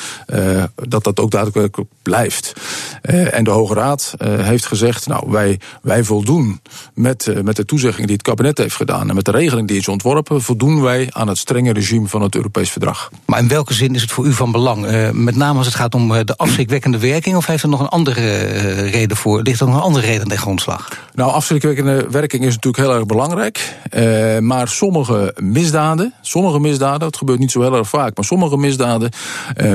dat 0.75 1.04
dat 1.04 1.20
ook 1.20 1.32
daadwerkelijk 1.32 1.89
blijft. 2.08 2.54
Eh, 3.02 3.34
en 3.34 3.44
de 3.44 3.50
Hoge 3.50 3.74
Raad 3.74 4.14
eh, 4.18 4.40
heeft 4.40 4.66
gezegd, 4.66 5.08
nou 5.08 5.32
wij, 5.32 5.60
wij 5.82 6.04
voldoen 6.04 6.62
met, 6.94 7.28
eh, 7.28 7.42
met 7.42 7.56
de 7.56 7.66
toezegging 7.66 8.08
die 8.08 8.16
het 8.16 8.26
kabinet 8.26 8.58
heeft 8.58 8.76
gedaan 8.76 9.10
en 9.10 9.16
met 9.16 9.26
de 9.26 9.32
regeling 9.32 9.68
die 9.68 9.78
is 9.78 9.88
ontworpen, 9.88 10.42
voldoen 10.42 10.82
wij 10.82 11.08
aan 11.12 11.28
het 11.28 11.38
strenge 11.38 11.74
regime 11.74 12.08
van 12.08 12.22
het 12.22 12.36
Europees 12.36 12.72
Verdrag. 12.72 13.12
Maar 13.26 13.40
in 13.40 13.48
welke 13.48 13.74
zin 13.74 13.96
is 13.96 14.02
het 14.02 14.12
voor 14.12 14.26
u 14.26 14.34
van 14.34 14.52
belang? 14.52 15.12
Met 15.14 15.36
name 15.36 15.58
als 15.58 15.68
het 15.68 15.76
gaat 15.76 15.96
om 15.96 16.26
de 16.26 16.38
afschrikwekkende 16.38 16.98
werking, 16.98 17.36
of 17.36 17.46
heeft 17.46 17.64
er 17.64 17.70
nog 17.70 17.80
een 17.80 17.88
andere 17.88 18.52
reden 18.90 19.18
voor? 19.18 19.42
Ligt 19.42 19.60
er 19.60 19.66
nog 19.66 19.76
een 19.76 19.82
andere 19.82 20.06
reden 20.06 20.28
ten 20.28 20.38
grondslag? 20.38 20.90
Nou, 21.14 21.32
afschrikwekkende 21.32 22.08
werking 22.10 22.44
is 22.44 22.56
natuurlijk 22.56 22.84
heel 22.84 22.96
erg 22.96 23.06
belangrijk. 23.06 23.76
Maar 24.40 24.68
sommige 24.68 25.36
misdaden, 25.42 26.14
sommige 26.22 26.60
misdaden, 26.60 27.08
het 27.08 27.18
gebeurt 27.18 27.40
niet 27.40 27.52
zo 27.52 27.62
heel 27.62 27.76
erg 27.78 27.90
vaak, 27.90 28.16
maar 28.16 28.26
sommige 28.26 28.58
misdaden, 28.58 29.12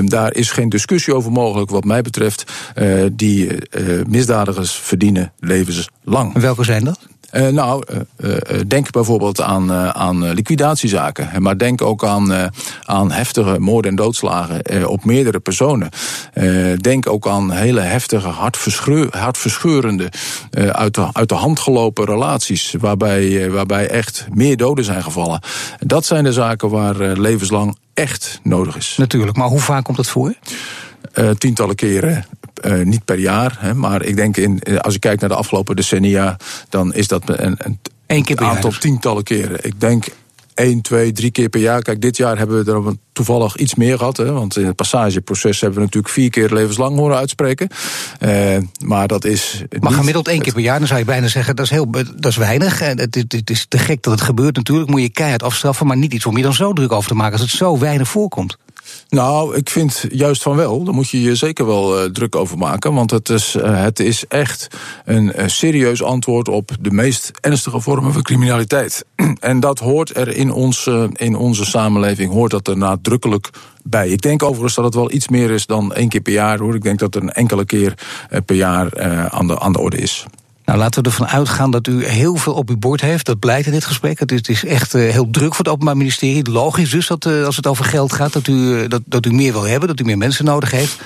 daar 0.05 0.35
is 0.35 0.51
geen 0.51 0.69
discussie 0.69 1.15
over 1.15 1.33
mogelijk, 1.33 1.71
wat 1.71 1.85
mij 1.85 2.03
betreft. 2.03 2.22
Eh, 2.23 3.05
die 3.13 3.69
eh, 3.69 3.85
misdadigers 4.07 4.73
verdienen 4.73 5.33
levenslang. 5.39 6.35
En 6.35 6.41
welke 6.41 6.65
zijn 6.65 6.85
dat? 6.85 6.99
Eh, 7.31 7.49
nou, 7.49 7.83
denk 8.67 8.91
bijvoorbeeld 8.91 9.41
aan, 9.41 9.73
aan 9.73 10.33
liquidatiezaken. 10.33 11.43
Maar 11.43 11.59
denk 11.59 11.83
ook 11.83 12.05
aan, 12.05 12.51
aan 12.85 13.11
heftige 13.11 13.59
moorden 13.59 13.91
en 13.91 13.97
doodslagen 13.97 14.89
op 14.89 15.05
meerdere 15.05 15.41
personen. 15.41 15.89
Denk 16.77 17.09
ook 17.09 17.27
aan 17.27 17.51
hele 17.51 17.81
heftige, 17.81 18.29
hartverscheur, 18.29 19.09
hartverscheurende, 19.11 20.09
uit, 20.51 20.95
de, 20.95 21.09
uit 21.13 21.29
de 21.29 21.35
hand 21.35 21.61
gelopen 21.61 22.05
relaties. 22.05 22.75
Waarbij, 22.79 23.51
waarbij 23.51 23.89
echt 23.89 24.27
meer 24.33 24.57
doden 24.57 24.85
zijn 24.85 25.03
gevallen. 25.03 25.41
Dat 25.79 26.05
zijn 26.05 26.25
de 26.25 26.33
zaken 26.33 26.71
waar 26.71 26.97
levenslang 26.97 27.77
echt 27.95 28.41
nodig 28.43 28.77
is. 28.77 28.95
Natuurlijk, 28.97 29.37
maar 29.37 29.49
hoe 29.49 29.61
vaak 29.61 29.85
komt 29.85 29.97
dat 29.97 30.09
voor? 30.09 30.35
Eh, 31.13 31.31
tientallen 31.31 31.75
keren. 31.75 32.25
eh, 32.63 32.81
niet 32.81 33.05
per 33.05 33.19
jaar, 33.19 33.57
hè, 33.59 33.75
maar 33.75 34.03
ik 34.03 34.17
denk 34.17 34.37
in, 34.37 34.61
eh, 34.61 34.77
als 34.77 34.95
ik 34.95 35.01
kijk 35.01 35.21
naar 35.21 35.29
de 35.29 35.35
afgelopen 35.35 35.77
decennia, 35.77 36.37
dan 36.69 36.95
is 36.95 37.09
dat 37.09 37.23
een, 37.27 37.57
een 37.59 37.79
Eén 38.07 38.25
keer 38.25 38.37
per 38.37 38.45
jaar 38.45 38.55
aantal 38.55 38.71
dus. 38.71 38.79
tientallen 38.79 39.23
keren. 39.23 39.65
Ik 39.65 39.81
denk 39.81 40.05
één, 40.55 40.81
twee, 40.81 41.13
drie 41.13 41.31
keer 41.31 41.49
per 41.49 41.61
jaar. 41.61 41.83
Kijk, 41.83 42.01
dit 42.01 42.17
jaar 42.17 42.39
hebben 42.39 42.65
we 42.65 42.73
er 42.73 42.97
toevallig 43.13 43.57
iets 43.57 43.75
meer 43.75 43.99
gehad. 43.99 44.17
Hè, 44.17 44.33
want 44.33 44.57
in 44.57 44.67
het 44.67 44.77
passageproces 44.77 45.61
hebben 45.61 45.79
we 45.79 45.85
natuurlijk 45.85 46.13
vier 46.13 46.31
keer 46.31 46.53
levenslang 46.53 46.97
horen 46.97 47.17
uitspreken. 47.17 47.69
Maar 48.85 49.09
dat 49.09 49.25
is. 49.25 49.63
Maar 49.81 49.93
gemiddeld 49.93 50.29
één 50.29 50.43
keer 50.43 50.53
per 50.53 50.63
jaar, 50.63 50.79
dan 50.79 50.89
zou 50.89 50.99
je 50.99 51.05
bijna 51.05 51.29
zeggen, 51.29 51.57
dat 51.57 51.65
is, 51.65 51.71
heel, 51.71 51.91
dat 51.91 52.27
is 52.27 52.37
weinig. 52.37 52.81
En 52.81 52.99
Het, 52.99 53.15
het, 53.15 53.33
het 53.33 53.51
is 53.51 53.67
te 53.69 53.79
gek 53.79 54.03
dat 54.03 54.13
het 54.13 54.23
gebeurt 54.23 54.57
natuurlijk, 54.57 54.91
moet 54.91 55.01
je 55.01 55.11
keihard 55.11 55.43
afstraffen... 55.43 55.87
maar 55.87 55.97
niet 55.97 56.13
iets 56.13 56.27
om 56.27 56.37
je 56.37 56.43
dan 56.43 56.55
zo 56.55 56.73
druk 56.73 56.93
over 56.93 57.09
te 57.09 57.15
maken 57.15 57.33
als 57.33 57.41
het 57.51 57.51
zo 57.51 57.79
weinig 57.79 58.09
voorkomt. 58.09 58.57
Nou, 59.09 59.57
ik 59.57 59.71
vind 59.71 60.05
juist 60.11 60.43
van 60.43 60.57
wel. 60.57 60.85
Daar 60.85 60.95
moet 60.95 61.11
je 61.11 61.23
je 61.23 61.35
zeker 61.35 61.67
wel 61.67 61.99
eh, 61.99 62.11
druk 62.11 62.37
over 62.37 62.59
maken. 62.59 62.95
Want 62.95 63.11
het 63.11 63.29
is, 63.29 63.55
eh, 63.55 63.83
het 63.83 64.01
is 64.01 64.27
echt 64.29 64.67
een 65.05 65.33
eh, 65.33 65.49
serieus 65.49 66.03
antwoord 66.03 66.49
op 66.49 66.71
de 66.81 66.91
meest 66.91 67.31
ernstige 67.41 67.81
vormen 67.81 68.13
van 68.13 68.23
criminaliteit. 68.23 69.05
en 69.41 69.61
dat 69.61 69.79
hoort 69.79 70.17
er 70.17 70.29
in, 70.29 70.53
ons, 70.53 70.91
in 71.13 71.37
onze 71.37 71.65
samenleving, 71.65 72.33
hoort 72.33 72.51
dat 72.51 72.69
er 72.69 72.77
nadrukkelijk 72.77 73.51
bij. 73.83 74.09
Ik 74.09 74.23
denk 74.23 74.43
overigens 74.43 74.75
dat 74.75 74.85
het 74.85 74.95
wel 74.95 75.13
iets 75.13 75.29
meer 75.29 75.51
is 75.51 75.67
dan 75.67 75.93
één 75.93 76.09
keer 76.09 76.21
per 76.21 76.33
jaar 76.33 76.59
hoor. 76.59 76.75
Ik 76.75 76.83
denk 76.83 76.99
dat 76.99 77.15
er 77.15 77.23
een 77.23 77.33
enkele 77.33 77.65
keer 77.65 77.95
per 78.45 78.57
jaar 78.57 79.01
aan, 79.31 79.47
de, 79.47 79.61
aan 79.61 79.73
de 79.73 79.81
orde 79.81 79.97
is. 79.97 80.27
Nou, 80.65 80.79
laten 80.79 81.03
we 81.03 81.09
ervan 81.09 81.29
uitgaan 81.29 81.71
dat 81.71 81.87
u 81.87 82.07
heel 82.07 82.37
veel 82.37 82.55
op 82.55 82.69
uw 82.69 82.77
bord 82.77 83.01
heeft. 83.01 83.27
Dat 83.27 83.39
blijkt 83.39 83.67
in 83.67 83.73
dit 83.73 83.85
gesprek. 83.85 84.19
Het 84.19 84.33
is, 84.33 84.39
het 84.39 84.49
is 84.49 84.65
echt 84.65 84.95
eh, 84.95 85.11
heel 85.11 85.31
druk 85.31 85.55
voor 85.55 85.65
het 85.65 85.75
Openbaar 85.75 85.97
Ministerie. 85.97 86.51
Logisch 86.51 86.91
dus 86.91 87.07
dat 87.07 87.27
eh, 87.27 87.45
als 87.45 87.57
het 87.57 87.67
over 87.67 87.85
geld 87.85 88.13
gaat, 88.13 88.33
dat 88.33 88.47
u, 88.47 88.79
eh, 88.83 88.89
dat, 88.89 89.03
dat 89.05 89.27
u 89.27 89.33
meer 89.33 89.53
wil 89.53 89.63
hebben, 89.63 89.89
dat 89.89 90.01
u 90.01 90.05
meer 90.05 90.19
mensen 90.19 90.45
nodig 90.45 90.71
heeft. 90.71 91.01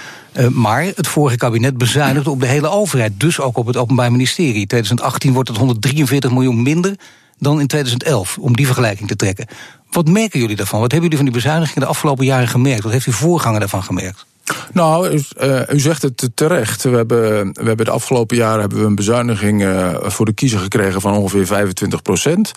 Maar 0.50 0.82
het 0.82 1.06
vorige 1.06 1.36
kabinet 1.36 1.78
bezuinigde 1.78 2.30
op 2.30 2.40
de 2.40 2.46
hele 2.46 2.68
overheid, 2.68 3.12
dus 3.20 3.40
ook 3.40 3.56
op 3.56 3.66
het 3.66 3.76
Openbaar 3.76 4.10
Ministerie. 4.10 4.60
In 4.60 4.66
2018 4.66 5.32
wordt 5.32 5.48
het 5.48 5.58
143 5.58 6.30
miljoen 6.30 6.62
minder 6.62 6.94
dan 7.38 7.60
in 7.60 7.66
2011, 7.66 8.38
om 8.38 8.56
die 8.56 8.66
vergelijking 8.66 9.08
te 9.08 9.16
trekken. 9.16 9.46
Wat 9.90 10.08
merken 10.08 10.40
jullie 10.40 10.56
daarvan? 10.56 10.80
Wat 10.80 10.92
hebben 10.92 11.10
jullie 11.10 11.24
van 11.24 11.32
die 11.34 11.42
bezuinigingen 11.42 11.80
de 11.80 11.88
afgelopen 11.88 12.24
jaren 12.24 12.48
gemerkt? 12.48 12.82
Wat 12.82 12.92
heeft 12.92 13.06
uw 13.06 13.12
voorganger 13.12 13.60
daarvan 13.60 13.82
gemerkt? 13.82 14.26
Nou, 14.72 15.10
u, 15.10 15.22
eh, 15.36 15.60
u 15.72 15.80
zegt 15.80 16.02
het 16.02 16.30
terecht. 16.34 16.82
We 16.82 16.96
hebben, 16.96 17.52
we 17.52 17.64
hebben 17.66 17.84
de 17.86 17.90
afgelopen 17.90 18.36
jaren 18.36 18.60
hebben 18.60 18.78
we 18.78 18.84
een 18.84 18.94
bezuiniging 18.94 19.64
eh, 19.64 19.94
voor 20.00 20.26
de 20.26 20.32
kiezer 20.32 20.58
gekregen 20.58 21.00
van 21.00 21.16
ongeveer 21.16 21.46
25 21.46 22.02
procent. 22.02 22.52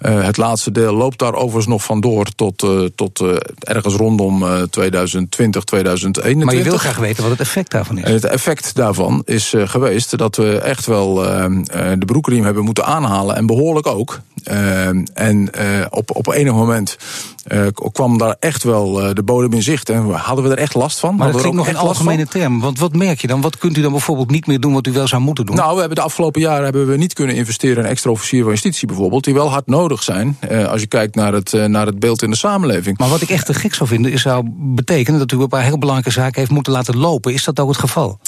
het 0.00 0.36
laatste 0.36 0.72
deel 0.72 0.94
loopt 0.94 1.18
daar 1.18 1.34
overigens 1.34 1.66
nog 1.66 1.82
van 1.84 2.00
door 2.00 2.24
tot, 2.24 2.62
eh, 2.62 2.80
tot 2.94 3.20
eh, 3.20 3.36
ergens 3.58 3.94
rondom 3.94 4.42
eh, 4.42 4.62
2020, 4.62 5.64
2021. 5.64 6.44
Maar 6.44 6.54
je 6.54 6.70
wil 6.70 6.78
graag 6.78 6.96
weten 6.98 7.22
wat 7.22 7.32
het 7.32 7.40
effect 7.40 7.70
daarvan 7.70 7.98
is. 7.98 8.10
Het 8.10 8.24
effect 8.24 8.74
daarvan 8.74 9.22
is 9.24 9.54
eh, 9.54 9.68
geweest 9.68 10.18
dat 10.18 10.36
we 10.36 10.58
echt 10.58 10.86
wel 10.86 11.24
eh, 11.26 11.44
eh, 11.44 11.98
de 11.98 12.06
broekriem 12.06 12.44
hebben 12.44 12.64
moeten 12.64 12.84
aanhalen. 12.84 13.36
En 13.36 13.46
behoorlijk 13.46 13.86
ook. 13.86 14.20
Eh, 14.44 14.86
en 15.14 15.52
eh, 15.52 15.86
op, 15.90 16.16
op 16.16 16.32
enig 16.32 16.52
moment 16.52 16.96
eh, 17.44 17.66
kwam 17.92 18.18
daar 18.18 18.36
echt 18.40 18.62
wel 18.62 19.02
eh, 19.02 19.14
de 19.14 19.22
bodem 19.22 19.52
in 19.52 19.62
zicht. 19.62 19.88
En 19.88 20.10
hadden 20.10 20.44
we 20.44 20.50
er 20.50 20.58
echt 20.58 20.74
last 20.74 20.98
van? 20.98 21.16
Maar 21.16 21.33
klinkt 21.40 21.56
nog 21.56 21.66
van? 21.66 21.76
algemene 21.76 22.26
termen. 22.26 22.60
Want 22.60 22.78
wat 22.78 22.92
merk 22.96 23.20
je 23.20 23.26
dan? 23.26 23.40
Wat 23.40 23.58
kunt 23.58 23.76
u 23.76 23.80
dan 23.82 23.90
bijvoorbeeld 23.92 24.30
niet 24.30 24.46
meer 24.46 24.60
doen 24.60 24.72
wat 24.72 24.86
u 24.86 24.92
wel 24.92 25.08
zou 25.08 25.22
moeten 25.22 25.46
doen? 25.46 25.56
Nou, 25.56 25.72
we 25.74 25.78
hebben 25.78 25.96
de 25.96 26.02
afgelopen 26.02 26.40
jaren 26.40 26.64
hebben 26.64 26.86
we 26.86 26.96
niet 26.96 27.12
kunnen 27.12 27.36
investeren 27.36 27.84
in 27.84 27.90
extra 27.90 28.10
officieren 28.10 28.44
van 28.44 28.54
justitie 28.54 28.86
bijvoorbeeld, 28.86 29.24
die 29.24 29.34
wel 29.34 29.50
hard 29.50 29.66
nodig 29.66 30.02
zijn 30.02 30.36
eh, 30.40 30.66
als 30.68 30.80
je 30.80 30.86
kijkt 30.86 31.14
naar 31.14 31.32
het, 31.32 31.52
eh, 31.52 31.64
naar 31.64 31.86
het 31.86 31.98
beeld 31.98 32.22
in 32.22 32.30
de 32.30 32.36
samenleving. 32.36 32.98
Maar 32.98 33.08
wat 33.08 33.20
ik 33.22 33.30
echt 33.30 33.46
te 33.46 33.54
gek 33.54 33.74
zou 33.74 33.88
vinden, 33.88 34.12
is 34.12 34.22
zou 34.22 34.48
betekenen 34.56 35.18
dat 35.18 35.32
u 35.32 35.40
een 35.40 35.48
paar 35.48 35.62
heel 35.62 35.78
belangrijke 35.78 36.20
zaken 36.20 36.38
heeft 36.38 36.50
moeten 36.50 36.72
laten 36.72 36.96
lopen. 36.96 37.32
Is 37.32 37.44
dat 37.44 37.60
ook 37.60 37.68
het 37.68 37.78
geval? 37.78 38.18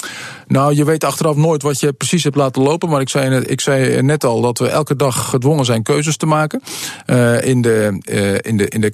Nou, 0.47 0.75
je 0.75 0.83
weet 0.83 1.03
achteraf 1.03 1.35
nooit 1.35 1.61
wat 1.61 1.79
je 1.79 1.93
precies 1.93 2.23
hebt 2.23 2.35
laten 2.35 2.61
lopen. 2.61 2.89
Maar 2.89 3.01
ik 3.01 3.09
zei, 3.09 3.29
net- 3.29 3.49
ik 3.51 3.61
zei 3.61 4.01
net 4.01 4.23
al 4.23 4.41
dat 4.41 4.57
we 4.59 4.67
elke 4.67 4.95
dag 4.95 5.29
gedwongen 5.29 5.65
zijn 5.65 5.83
keuzes 5.83 6.17
te 6.17 6.25
maken. 6.25 6.61
eh, 7.05 7.45
in, 7.45 7.61
de, 7.61 7.99
eh, 8.03 8.33
in, 8.51 8.57
de, 8.57 8.67
in 8.67 8.81
de 8.81 8.91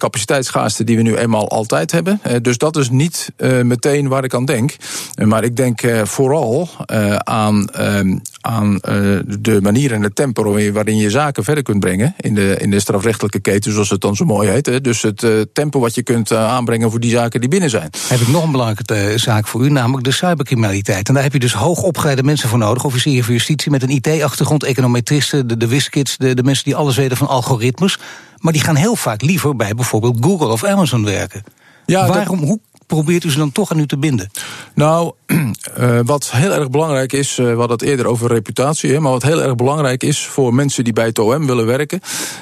die 0.83 0.97
we 0.97 1.01
nu 1.01 1.15
eenmaal 1.15 1.49
altijd 1.49 1.91
hebben. 1.91 2.21
Dus 2.41 2.57
dat 2.57 2.77
is 2.77 2.89
niet 2.89 3.31
meteen 3.63 4.02
meteen 4.03 4.09
waar 4.09 4.23
ik 4.23 4.33
aan 4.33 4.45
denk. 4.45 4.75
Maar 5.23 5.43
ik 5.43 5.55
denk 5.55 5.81
vooral 6.03 6.69
aan, 7.17 7.69
ehm, 7.69 8.17
aan 8.41 8.77
de 9.39 9.59
manier 9.61 9.91
en 9.91 10.01
het 10.01 10.15
tempo 10.15 10.71
waarin 10.71 10.97
je 10.97 11.09
zaken 11.09 11.43
verder 11.43 11.63
kunt 11.63 11.79
brengen. 11.79 12.15
In 12.19 12.35
de, 12.35 12.57
in 12.59 12.69
de 12.69 12.79
strafrechtelijke 12.79 13.39
keten, 13.39 13.71
zoals 13.71 13.89
het 13.89 14.01
dan 14.01 14.15
zo 14.15 14.25
mooi 14.25 14.49
heet. 14.49 14.83
Dus 14.83 15.01
het 15.01 15.47
tempo 15.53 15.79
wat 15.79 15.95
je 15.95 16.03
kunt 16.03 16.31
aanbrengen 16.31 16.91
voor 16.91 16.99
die 16.99 17.11
zaken 17.11 17.39
die 17.39 17.49
binnen 17.49 17.69
zijn. 17.69 17.89
Heb 18.07 18.19
ik 18.19 18.27
nog 18.27 18.43
een 18.43 18.51
belangrijke 18.51 19.17
zaak 19.17 19.47
voor 19.47 19.65
u, 19.65 19.69
namelijk 19.69 20.03
de 20.03 20.11
cybercriminaliteit. 20.11 21.07
En 21.07 21.13
daar 21.13 21.23
heb 21.23 21.33
je 21.33 21.39
dus 21.39 21.53
hoogopgeleide 21.53 22.23
mensen 22.23 22.49
voor 22.49 22.57
nodig. 22.57 22.83
Officieren 22.83 23.23
van 23.23 23.33
justitie 23.33 23.71
met 23.71 23.83
een 23.83 23.89
IT-achtergrond, 23.89 24.63
econometristen, 24.63 25.47
de, 25.47 25.57
de 25.57 25.67
wiskids, 25.67 26.17
de, 26.17 26.33
de 26.33 26.43
mensen 26.43 26.63
die 26.63 26.75
alles 26.75 26.95
weten 26.95 27.17
van 27.17 27.27
algoritmes. 27.27 27.99
Maar 28.37 28.53
die 28.53 28.61
gaan 28.61 28.75
heel 28.75 28.95
vaak 28.95 29.21
liever 29.21 29.55
bij 29.55 29.73
bijvoorbeeld 29.73 30.17
Google 30.21 30.47
of 30.47 30.63
Amazon 30.63 31.05
werken. 31.05 31.43
Ja, 31.85 32.07
Waarom, 32.07 32.39
hoe 32.39 32.59
probeert 32.87 33.23
u 33.23 33.31
ze 33.31 33.37
dan 33.37 33.51
toch 33.51 33.71
aan 33.71 33.79
u 33.79 33.87
te 33.87 33.97
binden? 33.97 34.29
Nou, 34.75 35.11
uh, 35.27 35.99
wat 36.13 36.31
heel 36.31 36.53
erg 36.53 36.69
belangrijk 36.69 37.13
is, 37.13 37.37
uh, 37.37 37.45
we 37.45 37.57
hadden 37.57 37.77
het 37.77 37.81
eerder 37.81 38.07
over 38.07 38.27
reputatie, 38.27 38.91
hè, 38.91 38.99
maar 38.99 39.11
wat 39.11 39.23
heel 39.23 39.41
erg 39.41 39.55
belangrijk 39.55 40.03
is 40.03 40.25
voor 40.25 40.53
mensen 40.53 40.83
die 40.83 40.93
bij 40.93 41.05
het 41.05 41.19
OM 41.19 41.45
willen 41.45 41.65
werken, 41.65 41.99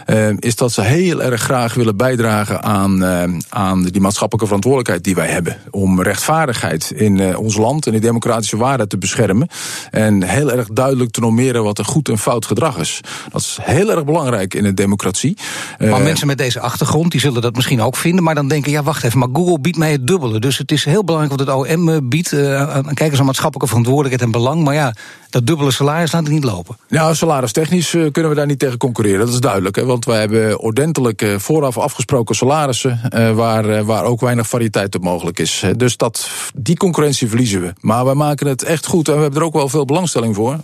uh, 0.08 0.30
is 0.40 0.56
dat 0.56 0.72
ze 0.72 0.82
heel 0.82 1.24
erg 1.24 1.42
graag 1.42 1.74
willen 1.74 1.98
bijdragen 1.98 2.64
aan, 2.64 3.06
aan 3.50 3.84
die 3.84 4.02
maatschappelijke 4.02 4.46
verantwoordelijkheid 4.46 5.04
die 5.04 5.16
wij 5.16 5.28
hebben. 5.28 5.58
Om 5.70 6.02
rechtvaardigheid 6.02 6.92
in 6.96 7.38
ons 7.38 7.58
land 7.58 7.86
en 7.86 7.92
die 7.92 8.02
democratische 8.02 8.58
waarden 8.58 8.88
te 8.88 8.98
beschermen. 8.98 9.48
En 9.90 10.24
heel 10.24 10.52
erg 10.52 10.68
duidelijk 10.68 11.12
te 11.12 11.20
normeren 11.20 11.64
wat 11.64 11.80
een 11.80 11.86
goed 11.86 12.10
en 12.10 12.18
fout 12.18 12.46
gedrag 12.46 12.78
is. 12.78 13.02
Dat 13.32 13.42
is 13.42 13.58
heel 13.62 13.92
erg 13.92 14.06
belangrijk 14.06 14.54
in 14.54 14.66
een 14.66 14.76
democratie. 14.76 15.38
Maar 15.80 16.02
mensen 16.02 16.28
met 16.28 16.38
deze 16.38 16.60
achtergrond, 16.60 17.12
die 17.12 17.20
zullen 17.20 17.42
dat 17.42 17.56
misschien 17.56 17.82
ook 17.82 17.96
vinden, 17.96 18.24
maar 18.24 18.36
dan 18.36 18.48
denken, 18.48 18.72
ja 18.72 18.84
wacht 18.84 19.04
even, 19.04 19.20
maar 19.20 19.30
Google 19.34 19.60
biedt 19.60 19.78
mij 19.78 19.92
het 19.92 20.08
dubbele. 20.08 20.40
Dus 20.40 20.58
het 20.58 20.72
is 20.72 20.86
heel 20.86 21.04
belangrijk 21.04 21.38
wat 21.38 21.48
het 21.48 21.78
OM 21.78 22.10
biedt. 22.10 22.21
Kijk 22.30 23.12
eens 23.12 23.20
aan 23.20 23.26
maatschappelijke 23.26 23.68
verantwoordelijkheid 23.68 24.22
en 24.22 24.32
belang. 24.32 24.64
Maar 24.64 24.74
ja, 24.74 24.94
dat 25.32 25.48
dubbele 25.48 25.72
salaris 25.72 26.12
laat 26.12 26.24
het 26.24 26.32
niet 26.32 26.44
lopen. 26.44 26.78
Ja, 26.88 27.14
salaristechnisch 27.14 27.94
uh, 27.94 28.12
kunnen 28.12 28.32
we 28.32 28.38
daar 28.38 28.46
niet 28.46 28.60
tegen 28.60 28.78
concurreren. 28.78 29.20
Dat 29.20 29.30
is 29.30 29.40
duidelijk. 29.40 29.76
Hè, 29.76 29.86
want 29.86 30.06
wij 30.06 30.20
hebben 30.20 30.60
ordentelijk 30.60 31.22
uh, 31.22 31.38
vooraf 31.38 31.78
afgesproken 31.78 32.36
salarissen. 32.36 33.00
Waar, 33.36 33.86
waar 33.86 34.04
ook 34.04 34.22
weinig 34.22 34.48
variëteit 34.48 34.96
op 34.96 35.04
mogelijk 35.04 35.40
is. 35.40 35.64
Dus 35.78 35.98
dat, 35.98 36.30
die 36.56 36.78
concurrentie 36.78 37.28
verliezen 37.28 37.62
we. 37.62 37.74
Maar 37.80 38.06
we 38.06 38.14
maken 38.14 38.48
het 38.48 38.64
echt 38.64 38.86
goed. 38.86 39.08
En 39.08 39.16
we 39.16 39.22
hebben 39.22 39.40
er 39.40 39.46
ook 39.46 39.54
wel 39.54 39.70
veel 39.70 39.86
belangstelling 39.86 40.36
voor. 40.36 40.60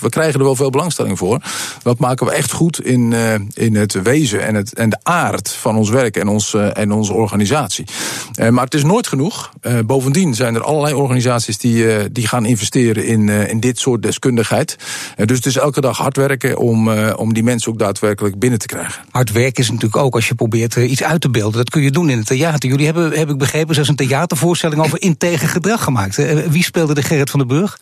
we 0.00 0.08
krijgen 0.08 0.38
er 0.38 0.44
wel 0.44 0.56
veel 0.56 0.70
belangstelling 0.70 1.18
voor. 1.18 1.42
Dat 1.82 1.98
maken 1.98 2.26
we 2.26 2.32
echt 2.32 2.52
goed 2.52 2.84
in, 2.84 3.12
in 3.52 3.76
het 3.76 4.02
wezen 4.02 4.46
en, 4.46 4.54
het, 4.54 4.74
en 4.74 4.90
de 4.90 4.98
aard 5.02 5.50
van 5.50 5.76
ons 5.76 5.90
werk 5.90 6.16
en, 6.16 6.28
ons, 6.28 6.54
en 6.54 6.92
onze 6.92 7.12
organisatie. 7.12 7.84
maar 8.50 8.64
het 8.64 8.74
is 8.74 8.84
nooit 8.84 9.06
genoeg. 9.06 9.52
bovendien 9.84 10.34
zijn 10.34 10.54
er 10.54 10.62
allerlei 10.62 10.89
organisaties 10.96 11.58
die, 11.58 12.12
die 12.12 12.26
gaan 12.26 12.46
investeren 12.46 13.04
in, 13.04 13.28
in 13.28 13.60
dit 13.60 13.78
soort 13.78 14.02
deskundigheid. 14.02 14.76
Eh, 15.16 15.26
dus 15.26 15.36
het 15.36 15.46
is 15.46 15.56
elke 15.56 15.80
dag 15.80 15.98
hard 15.98 16.16
werken 16.16 16.58
om, 16.58 16.90
eh, 16.90 17.12
om 17.16 17.34
die 17.34 17.42
mensen 17.42 17.72
ook 17.72 17.78
daadwerkelijk 17.78 18.38
binnen 18.38 18.58
te 18.58 18.66
krijgen. 18.66 19.04
Hard 19.10 19.32
werken 19.32 19.62
is 19.62 19.70
natuurlijk 19.70 20.02
ook 20.02 20.14
als 20.14 20.28
je 20.28 20.34
probeert 20.34 20.76
eh, 20.76 20.90
iets 20.90 21.02
uit 21.02 21.20
te 21.20 21.30
beelden. 21.30 21.58
Dat 21.58 21.70
kun 21.70 21.82
je 21.82 21.90
doen 21.90 22.10
in 22.10 22.18
het 22.18 22.26
theater. 22.26 22.68
Jullie 22.68 22.84
hebben, 22.84 23.12
heb 23.12 23.30
ik 23.30 23.38
begrepen, 23.38 23.74
zelfs 23.74 23.88
een 23.88 23.96
theatervoorstelling 23.96 24.80
over 24.80 25.02
integer 25.02 25.48
gedrag 25.48 25.82
gemaakt. 25.84 26.16
Wie 26.50 26.64
speelde 26.64 26.94
de 26.94 27.02
Gerrit 27.02 27.30
van 27.30 27.38
den 27.38 27.48
Burg? 27.48 27.78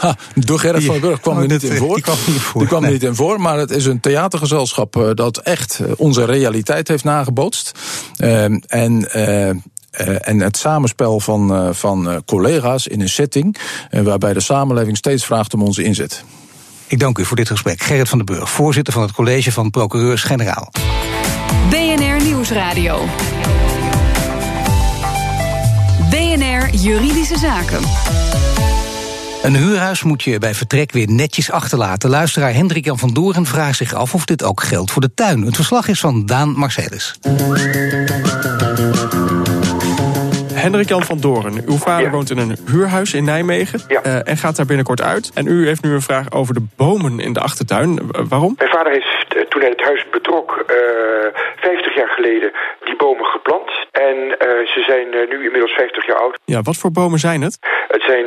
Ha, 0.00 0.16
door 0.34 0.58
Gerrit 0.58 0.84
van 0.84 0.94
den 0.94 1.02
Burg 1.02 1.20
kwam 1.20 1.38
er 1.38 1.48
niet 1.48 1.62
in 1.62 1.76
voor. 1.82 1.94
Die 1.94 2.04
kwam, 2.04 2.16
niet 2.26 2.40
voor. 2.40 2.60
Die 2.60 2.68
kwam 2.68 2.86
niet 2.86 3.02
in 3.02 3.14
voor, 3.14 3.40
maar 3.40 3.58
het 3.58 3.70
is 3.70 3.86
een 3.86 4.00
theatergezelschap 4.00 5.12
dat 5.14 5.36
echt 5.36 5.80
onze 5.96 6.24
realiteit 6.24 6.88
heeft 6.88 7.04
nagebootst. 7.04 7.72
Ehm, 8.16 8.58
en 8.66 9.08
uh, 9.16 9.50
en 10.06 10.40
het 10.40 10.56
samenspel 10.56 11.20
van, 11.20 11.52
uh, 11.52 11.72
van 11.72 12.08
uh, 12.08 12.16
collega's 12.26 12.86
in 12.86 13.00
een 13.00 13.08
setting 13.08 13.56
waarbij 13.90 14.32
de 14.32 14.40
samenleving 14.40 14.96
steeds 14.96 15.24
vraagt 15.24 15.54
om 15.54 15.62
onze 15.62 15.82
inzet. 15.82 16.24
Ik 16.86 16.98
dank 16.98 17.18
u 17.18 17.24
voor 17.24 17.36
dit 17.36 17.48
gesprek. 17.48 17.82
Gerrit 17.82 18.08
van 18.08 18.18
den 18.18 18.36
Burg, 18.36 18.50
voorzitter 18.50 18.92
van 18.92 19.02
het 19.02 19.12
college 19.12 19.52
van 19.52 19.70
procureurs-generaal. 19.70 20.72
BNR 21.70 22.24
Nieuwsradio. 22.24 23.04
BNR 26.10 26.74
Juridische 26.74 27.38
Zaken. 27.38 27.80
Een 29.42 29.56
huurhuis 29.56 30.02
moet 30.02 30.22
je 30.22 30.38
bij 30.38 30.54
vertrek 30.54 30.92
weer 30.92 31.10
netjes 31.10 31.50
achterlaten. 31.50 32.10
Luisteraar 32.10 32.54
Hendrik 32.54 32.84
Jan 32.84 32.98
van 32.98 33.12
Doren 33.12 33.46
vraagt 33.46 33.76
zich 33.76 33.94
af 33.94 34.14
of 34.14 34.24
dit 34.24 34.42
ook 34.42 34.62
geldt 34.62 34.90
voor 34.90 35.02
de 35.02 35.14
tuin. 35.14 35.42
Het 35.42 35.56
verslag 35.56 35.88
is 35.88 36.00
van 36.00 36.26
Daan 36.26 36.48
Marcelis. 36.56 37.18
Hendrik 40.58 40.88
Jan 40.88 41.02
van 41.02 41.20
Doren, 41.20 41.62
uw 41.66 41.76
vader 41.76 42.10
woont 42.10 42.30
in 42.30 42.38
een 42.38 42.56
huurhuis 42.70 43.14
in 43.14 43.24
Nijmegen 43.24 43.80
uh, 43.88 44.28
en 44.28 44.36
gaat 44.36 44.56
daar 44.56 44.66
binnenkort 44.66 45.02
uit. 45.02 45.30
En 45.34 45.46
u 45.46 45.66
heeft 45.66 45.82
nu 45.82 45.92
een 45.92 46.00
vraag 46.10 46.32
over 46.32 46.54
de 46.54 46.66
bomen 46.76 47.20
in 47.20 47.32
de 47.32 47.40
achtertuin. 47.40 47.98
waarom? 48.28 48.54
Mijn 48.58 48.70
vader 48.70 48.92
heeft 48.92 49.36
eh, 49.36 49.42
toen 49.42 49.60
hij 49.60 49.70
het 49.70 49.80
huis 49.80 50.04
betrok, 50.10 50.64
uh, 50.70 51.26
eh, 51.26 51.34
50 51.56 51.94
jaar 51.94 52.08
geleden, 52.08 52.52
die 52.84 52.96
bomen 52.96 53.24
geplant. 53.24 53.70
En 53.90 54.16
ze 54.74 54.84
zijn 54.86 55.28
nu 55.28 55.44
inmiddels 55.44 55.72
50 55.72 56.06
jaar 56.06 56.16
oud. 56.16 56.38
Ja, 56.44 56.62
wat 56.62 56.76
voor 56.76 56.92
bomen 56.92 57.18
zijn 57.18 57.42
het? 57.42 57.58
Het 57.88 58.02
zijn 58.02 58.26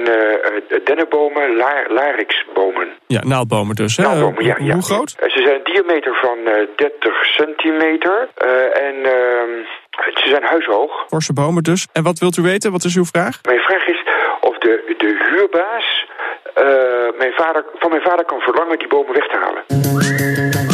dennenbomen, 0.84 1.56
la 1.56 1.86
larixbomen. 1.90 2.88
Ja, 3.08 3.22
naaldbomen 3.24 3.76
dus. 3.76 3.98
Hè? 3.98 4.04
Naaldbomen, 4.04 4.46
ja, 4.46 4.56
ja. 4.60 4.74
Hoe 4.74 4.84
groot? 4.84 5.10
Ze 5.10 5.42
zijn 5.46 5.56
een 5.56 5.74
diameter 5.74 6.16
van 6.16 6.38
30 6.76 7.26
centimeter. 7.26 8.28
en 8.74 8.96
ehm, 9.04 9.66
ze 9.92 10.30
zijn 10.30 10.44
huishoog. 10.44 11.06
Forse 11.08 11.34
bomen 11.34 11.64
dus. 11.64 11.88
En 11.94 12.04
wat 12.04 12.20
wilt 12.20 12.38
u 12.38 12.42
weten? 12.42 12.72
Wat 12.72 12.84
is 12.84 12.96
uw 12.96 13.06
vraag? 13.06 13.40
Mijn 13.44 13.60
vraag 13.60 13.88
is 13.88 14.04
of 14.42 14.58
de, 14.58 14.96
de 14.98 15.30
huurbaas 15.30 16.06
uh, 16.58 17.18
mijn 17.18 17.34
vader, 17.34 17.66
van 17.74 17.90
mijn 17.90 18.02
vader 18.02 18.26
kan 18.26 18.40
verlangen 18.40 18.80
die 18.80 18.88
bomen 18.88 19.14
weg 19.14 19.28
te 19.28 19.38
halen. 19.38 20.71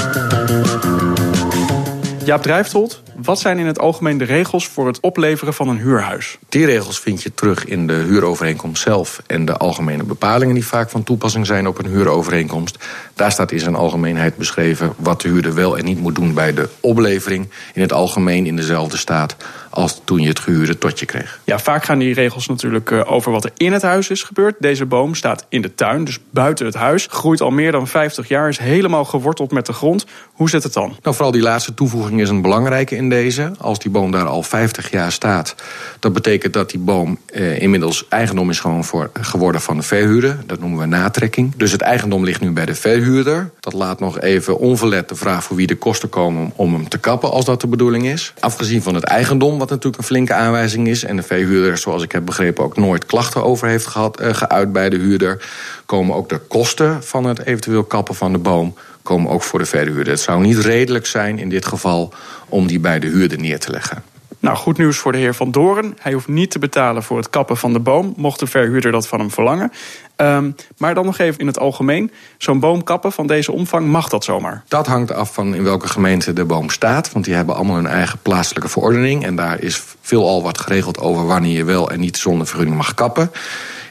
Jaap 2.27 2.41
Drijftold, 2.41 3.01
wat 3.15 3.39
zijn 3.39 3.59
in 3.59 3.65
het 3.65 3.79
algemeen 3.79 4.17
de 4.17 4.23
regels 4.23 4.67
voor 4.67 4.87
het 4.87 4.99
opleveren 4.99 5.53
van 5.53 5.67
een 5.67 5.77
huurhuis? 5.77 6.37
Die 6.49 6.65
regels 6.65 6.99
vind 6.99 7.23
je 7.23 7.33
terug 7.33 7.65
in 7.65 7.87
de 7.87 7.93
huurovereenkomst 7.93 8.83
zelf 8.83 9.21
en 9.27 9.45
de 9.45 9.57
algemene 9.57 10.03
bepalingen 10.03 10.53
die 10.53 10.65
vaak 10.65 10.89
van 10.89 11.03
toepassing 11.03 11.45
zijn 11.45 11.67
op 11.67 11.77
een 11.77 11.89
huurovereenkomst. 11.89 12.77
Daar 13.13 13.31
staat 13.31 13.51
in 13.51 13.59
zijn 13.59 13.75
algemeenheid 13.75 14.37
beschreven 14.37 14.93
wat 14.97 15.21
de 15.21 15.27
huurder 15.27 15.53
wel 15.53 15.77
en 15.77 15.85
niet 15.85 15.99
moet 15.99 16.15
doen 16.15 16.33
bij 16.33 16.53
de 16.53 16.69
oplevering. 16.79 17.49
In 17.73 17.81
het 17.81 17.93
algemeen 17.93 18.45
in 18.45 18.55
dezelfde 18.55 18.97
staat 18.97 19.35
als 19.77 20.01
toen 20.03 20.21
je 20.21 20.27
het 20.27 20.39
gehuurde 20.39 20.77
tot 20.77 20.99
je 20.99 21.05
kreeg. 21.05 21.39
Ja, 21.43 21.59
vaak 21.59 21.83
gaan 21.83 21.99
die 21.99 22.13
regels 22.13 22.47
natuurlijk 22.47 22.91
eh, 22.91 23.11
over 23.11 23.31
wat 23.31 23.43
er 23.43 23.51
in 23.57 23.73
het 23.73 23.81
huis 23.81 24.09
is 24.09 24.23
gebeurd. 24.23 24.55
Deze 24.59 24.85
boom 24.85 25.15
staat 25.15 25.45
in 25.49 25.61
de 25.61 25.75
tuin, 25.75 26.03
dus 26.03 26.19
buiten 26.29 26.65
het 26.65 26.75
huis. 26.75 27.07
Groeit 27.09 27.41
al 27.41 27.49
meer 27.49 27.71
dan 27.71 27.87
50 27.87 28.27
jaar, 28.27 28.49
is 28.49 28.57
helemaal 28.57 29.05
geworteld 29.05 29.51
met 29.51 29.65
de 29.65 29.73
grond. 29.73 30.05
Hoe 30.33 30.49
zit 30.49 30.63
het 30.63 30.73
dan? 30.73 30.97
Nou, 31.01 31.15
vooral 31.15 31.31
die 31.31 31.41
laatste 31.41 31.73
toevoeging 31.73 32.21
is 32.21 32.29
een 32.29 32.41
belangrijke 32.41 32.95
in 32.95 33.09
deze. 33.09 33.51
Als 33.59 33.79
die 33.79 33.91
boom 33.91 34.11
daar 34.11 34.25
al 34.25 34.43
50 34.43 34.91
jaar 34.91 35.11
staat, 35.11 35.55
dat 35.99 36.13
betekent 36.13 36.53
dat 36.53 36.69
die 36.69 36.79
boom 36.79 37.17
eh, 37.25 37.61
inmiddels 37.61 38.05
eigendom 38.09 38.49
is 38.49 38.59
gewoon 38.59 38.83
voor, 38.83 39.09
geworden 39.13 39.61
van 39.61 39.77
de 39.77 39.83
verhuurder. 39.83 40.37
Dat 40.45 40.59
noemen 40.59 40.79
we 40.79 40.85
natrekking. 40.85 41.53
Dus 41.55 41.71
het 41.71 41.81
eigendom 41.81 42.23
ligt 42.23 42.41
nu 42.41 42.51
bij 42.51 42.65
de 42.65 42.75
verhuurder. 42.75 43.51
Dat 43.59 43.73
laat 43.73 43.99
nog 43.99 44.19
even 44.19 44.57
onverlet 44.57 45.09
de 45.09 45.15
vraag 45.15 45.43
voor 45.43 45.55
wie 45.55 45.67
de 45.67 45.75
kosten 45.75 46.09
komen 46.09 46.41
om, 46.41 46.53
om 46.55 46.73
hem 46.73 46.89
te 46.89 46.97
kappen, 46.97 47.31
als 47.31 47.45
dat 47.45 47.61
de 47.61 47.67
bedoeling 47.67 48.05
is. 48.07 48.33
Afgezien 48.39 48.81
van 48.81 48.95
het 48.95 49.03
eigendom, 49.03 49.59
natuurlijk 49.69 49.97
een 49.97 50.07
flinke 50.07 50.33
aanwijzing 50.33 50.87
is. 50.87 51.03
En 51.03 51.15
de 51.15 51.23
verhuurder, 51.23 51.77
zoals 51.77 52.03
ik 52.03 52.11
heb 52.11 52.25
begrepen, 52.25 52.63
ook 52.63 52.77
nooit 52.77 53.05
klachten 53.05 53.43
over 53.43 53.67
heeft 53.67 53.85
gehad, 53.85 54.21
uh, 54.21 54.33
geuit 54.33 54.71
bij 54.71 54.89
de 54.89 54.97
huurder. 54.97 55.45
Komen 55.85 56.15
ook 56.15 56.29
de 56.29 56.37
kosten 56.37 57.03
van 57.03 57.23
het 57.23 57.45
eventueel 57.45 57.83
kappen 57.83 58.15
van 58.15 58.31
de 58.31 58.37
boom 58.37 58.75
komen 59.07 59.31
ook 59.31 59.43
voor 59.43 59.59
de 59.59 59.65
verhuurder. 59.65 60.13
Het 60.13 60.21
zou 60.21 60.41
niet 60.41 60.57
redelijk 60.57 61.05
zijn 61.05 61.39
in 61.39 61.49
dit 61.49 61.65
geval 61.65 62.13
om 62.49 62.67
die 62.67 62.79
bij 62.79 62.99
de 62.99 63.07
huurder 63.07 63.39
neer 63.39 63.59
te 63.59 63.71
leggen. 63.71 64.03
Nou, 64.39 64.57
goed 64.57 64.77
nieuws 64.77 64.97
voor 64.97 65.11
de 65.11 65.17
heer 65.17 65.33
Van 65.33 65.51
Doren. 65.51 65.97
Hij 65.99 66.13
hoeft 66.13 66.27
niet 66.27 66.51
te 66.51 66.59
betalen 66.59 67.03
voor 67.03 67.17
het 67.17 67.29
kappen 67.29 67.57
van 67.57 67.73
de 67.73 67.79
boom, 67.79 68.13
mocht 68.17 68.39
de 68.39 68.47
verhuurder 68.47 68.91
dat 68.91 69.07
van 69.07 69.19
hem 69.19 69.31
verlangen. 69.31 69.71
Um, 70.15 70.55
maar 70.77 70.93
dan 70.93 71.05
nog 71.05 71.17
even 71.17 71.39
in 71.39 71.47
het 71.47 71.59
algemeen. 71.59 72.11
Zo'n 72.37 72.59
boom 72.59 72.83
kappen 72.83 73.11
van 73.11 73.27
deze 73.27 73.51
omvang, 73.51 73.87
mag 73.87 74.09
dat 74.09 74.23
zomaar? 74.23 74.63
Dat 74.67 74.87
hangt 74.87 75.13
af 75.13 75.33
van 75.33 75.55
in 75.55 75.63
welke 75.63 75.87
gemeente 75.87 76.33
de 76.33 76.45
boom 76.45 76.69
staat. 76.69 77.11
Want 77.11 77.25
die 77.25 77.33
hebben 77.33 77.55
allemaal 77.55 77.75
hun 77.75 77.87
eigen 77.87 78.19
plaatselijke 78.21 78.69
verordening. 78.69 79.25
En 79.25 79.35
daar 79.35 79.61
is 79.61 79.83
veelal 80.01 80.43
wat 80.43 80.57
geregeld 80.57 80.99
over 80.99 81.25
wanneer 81.25 81.57
je 81.57 81.63
wel 81.63 81.91
en 81.91 81.99
niet 81.99 82.17
zonder 82.17 82.47
vergunning 82.47 82.77
mag 82.77 82.93
kappen. 82.93 83.31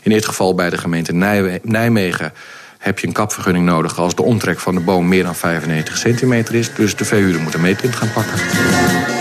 In 0.02 0.10
dit 0.10 0.26
geval 0.26 0.54
bij 0.54 0.70
de 0.70 0.78
gemeente 0.78 1.12
Nijmegen 1.62 2.32
heb 2.78 2.98
je 2.98 3.06
een 3.06 3.12
kapvergunning 3.12 3.64
nodig 3.64 3.98
als 3.98 4.14
de 4.14 4.22
omtrek 4.22 4.58
van 4.58 4.74
de 4.74 4.80
boom 4.80 5.08
meer 5.08 5.24
dan 5.24 5.34
95 5.34 5.96
centimeter 5.96 6.54
is. 6.54 6.74
Dus 6.74 6.96
de 6.96 7.04
verhuurder 7.04 7.40
moet 7.40 7.54
een 7.54 7.60
meetpunt 7.60 7.96
gaan 7.96 8.12
pakken. 8.12 9.15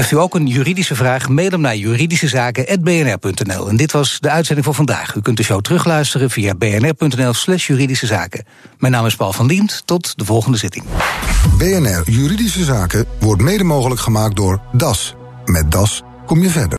Heeft 0.00 0.12
u 0.12 0.18
ook 0.18 0.34
een 0.34 0.46
juridische 0.46 0.94
vraag? 0.94 1.28
Mail 1.28 1.50
hem 1.50 1.60
naar 1.60 1.76
juridischezaken.bnr.nl. 1.76 3.68
En 3.68 3.76
dit 3.76 3.92
was 3.92 4.18
de 4.20 4.30
uitzending 4.30 4.66
voor 4.66 4.74
vandaag. 4.74 5.14
U 5.14 5.20
kunt 5.20 5.36
de 5.36 5.42
show 5.42 5.60
terugluisteren 5.60 6.30
via 6.30 6.54
bnr.nl 6.54 7.32
slash 7.32 7.66
juridische 7.66 8.06
zaken. 8.06 8.44
Mijn 8.78 8.92
naam 8.92 9.06
is 9.06 9.16
Paul 9.16 9.32
van 9.32 9.48
Diemt. 9.48 9.82
Tot 9.84 10.18
de 10.18 10.24
volgende 10.24 10.58
zitting. 10.58 10.84
BNR 11.58 12.02
Juridische 12.04 12.64
Zaken 12.64 13.04
wordt 13.18 13.42
mede 13.42 13.64
mogelijk 13.64 14.00
gemaakt 14.00 14.36
door 14.36 14.60
DAS. 14.72 15.14
Met 15.44 15.70
DAS 15.70 16.02
kom 16.26 16.42
je 16.42 16.50
verder. 16.50 16.78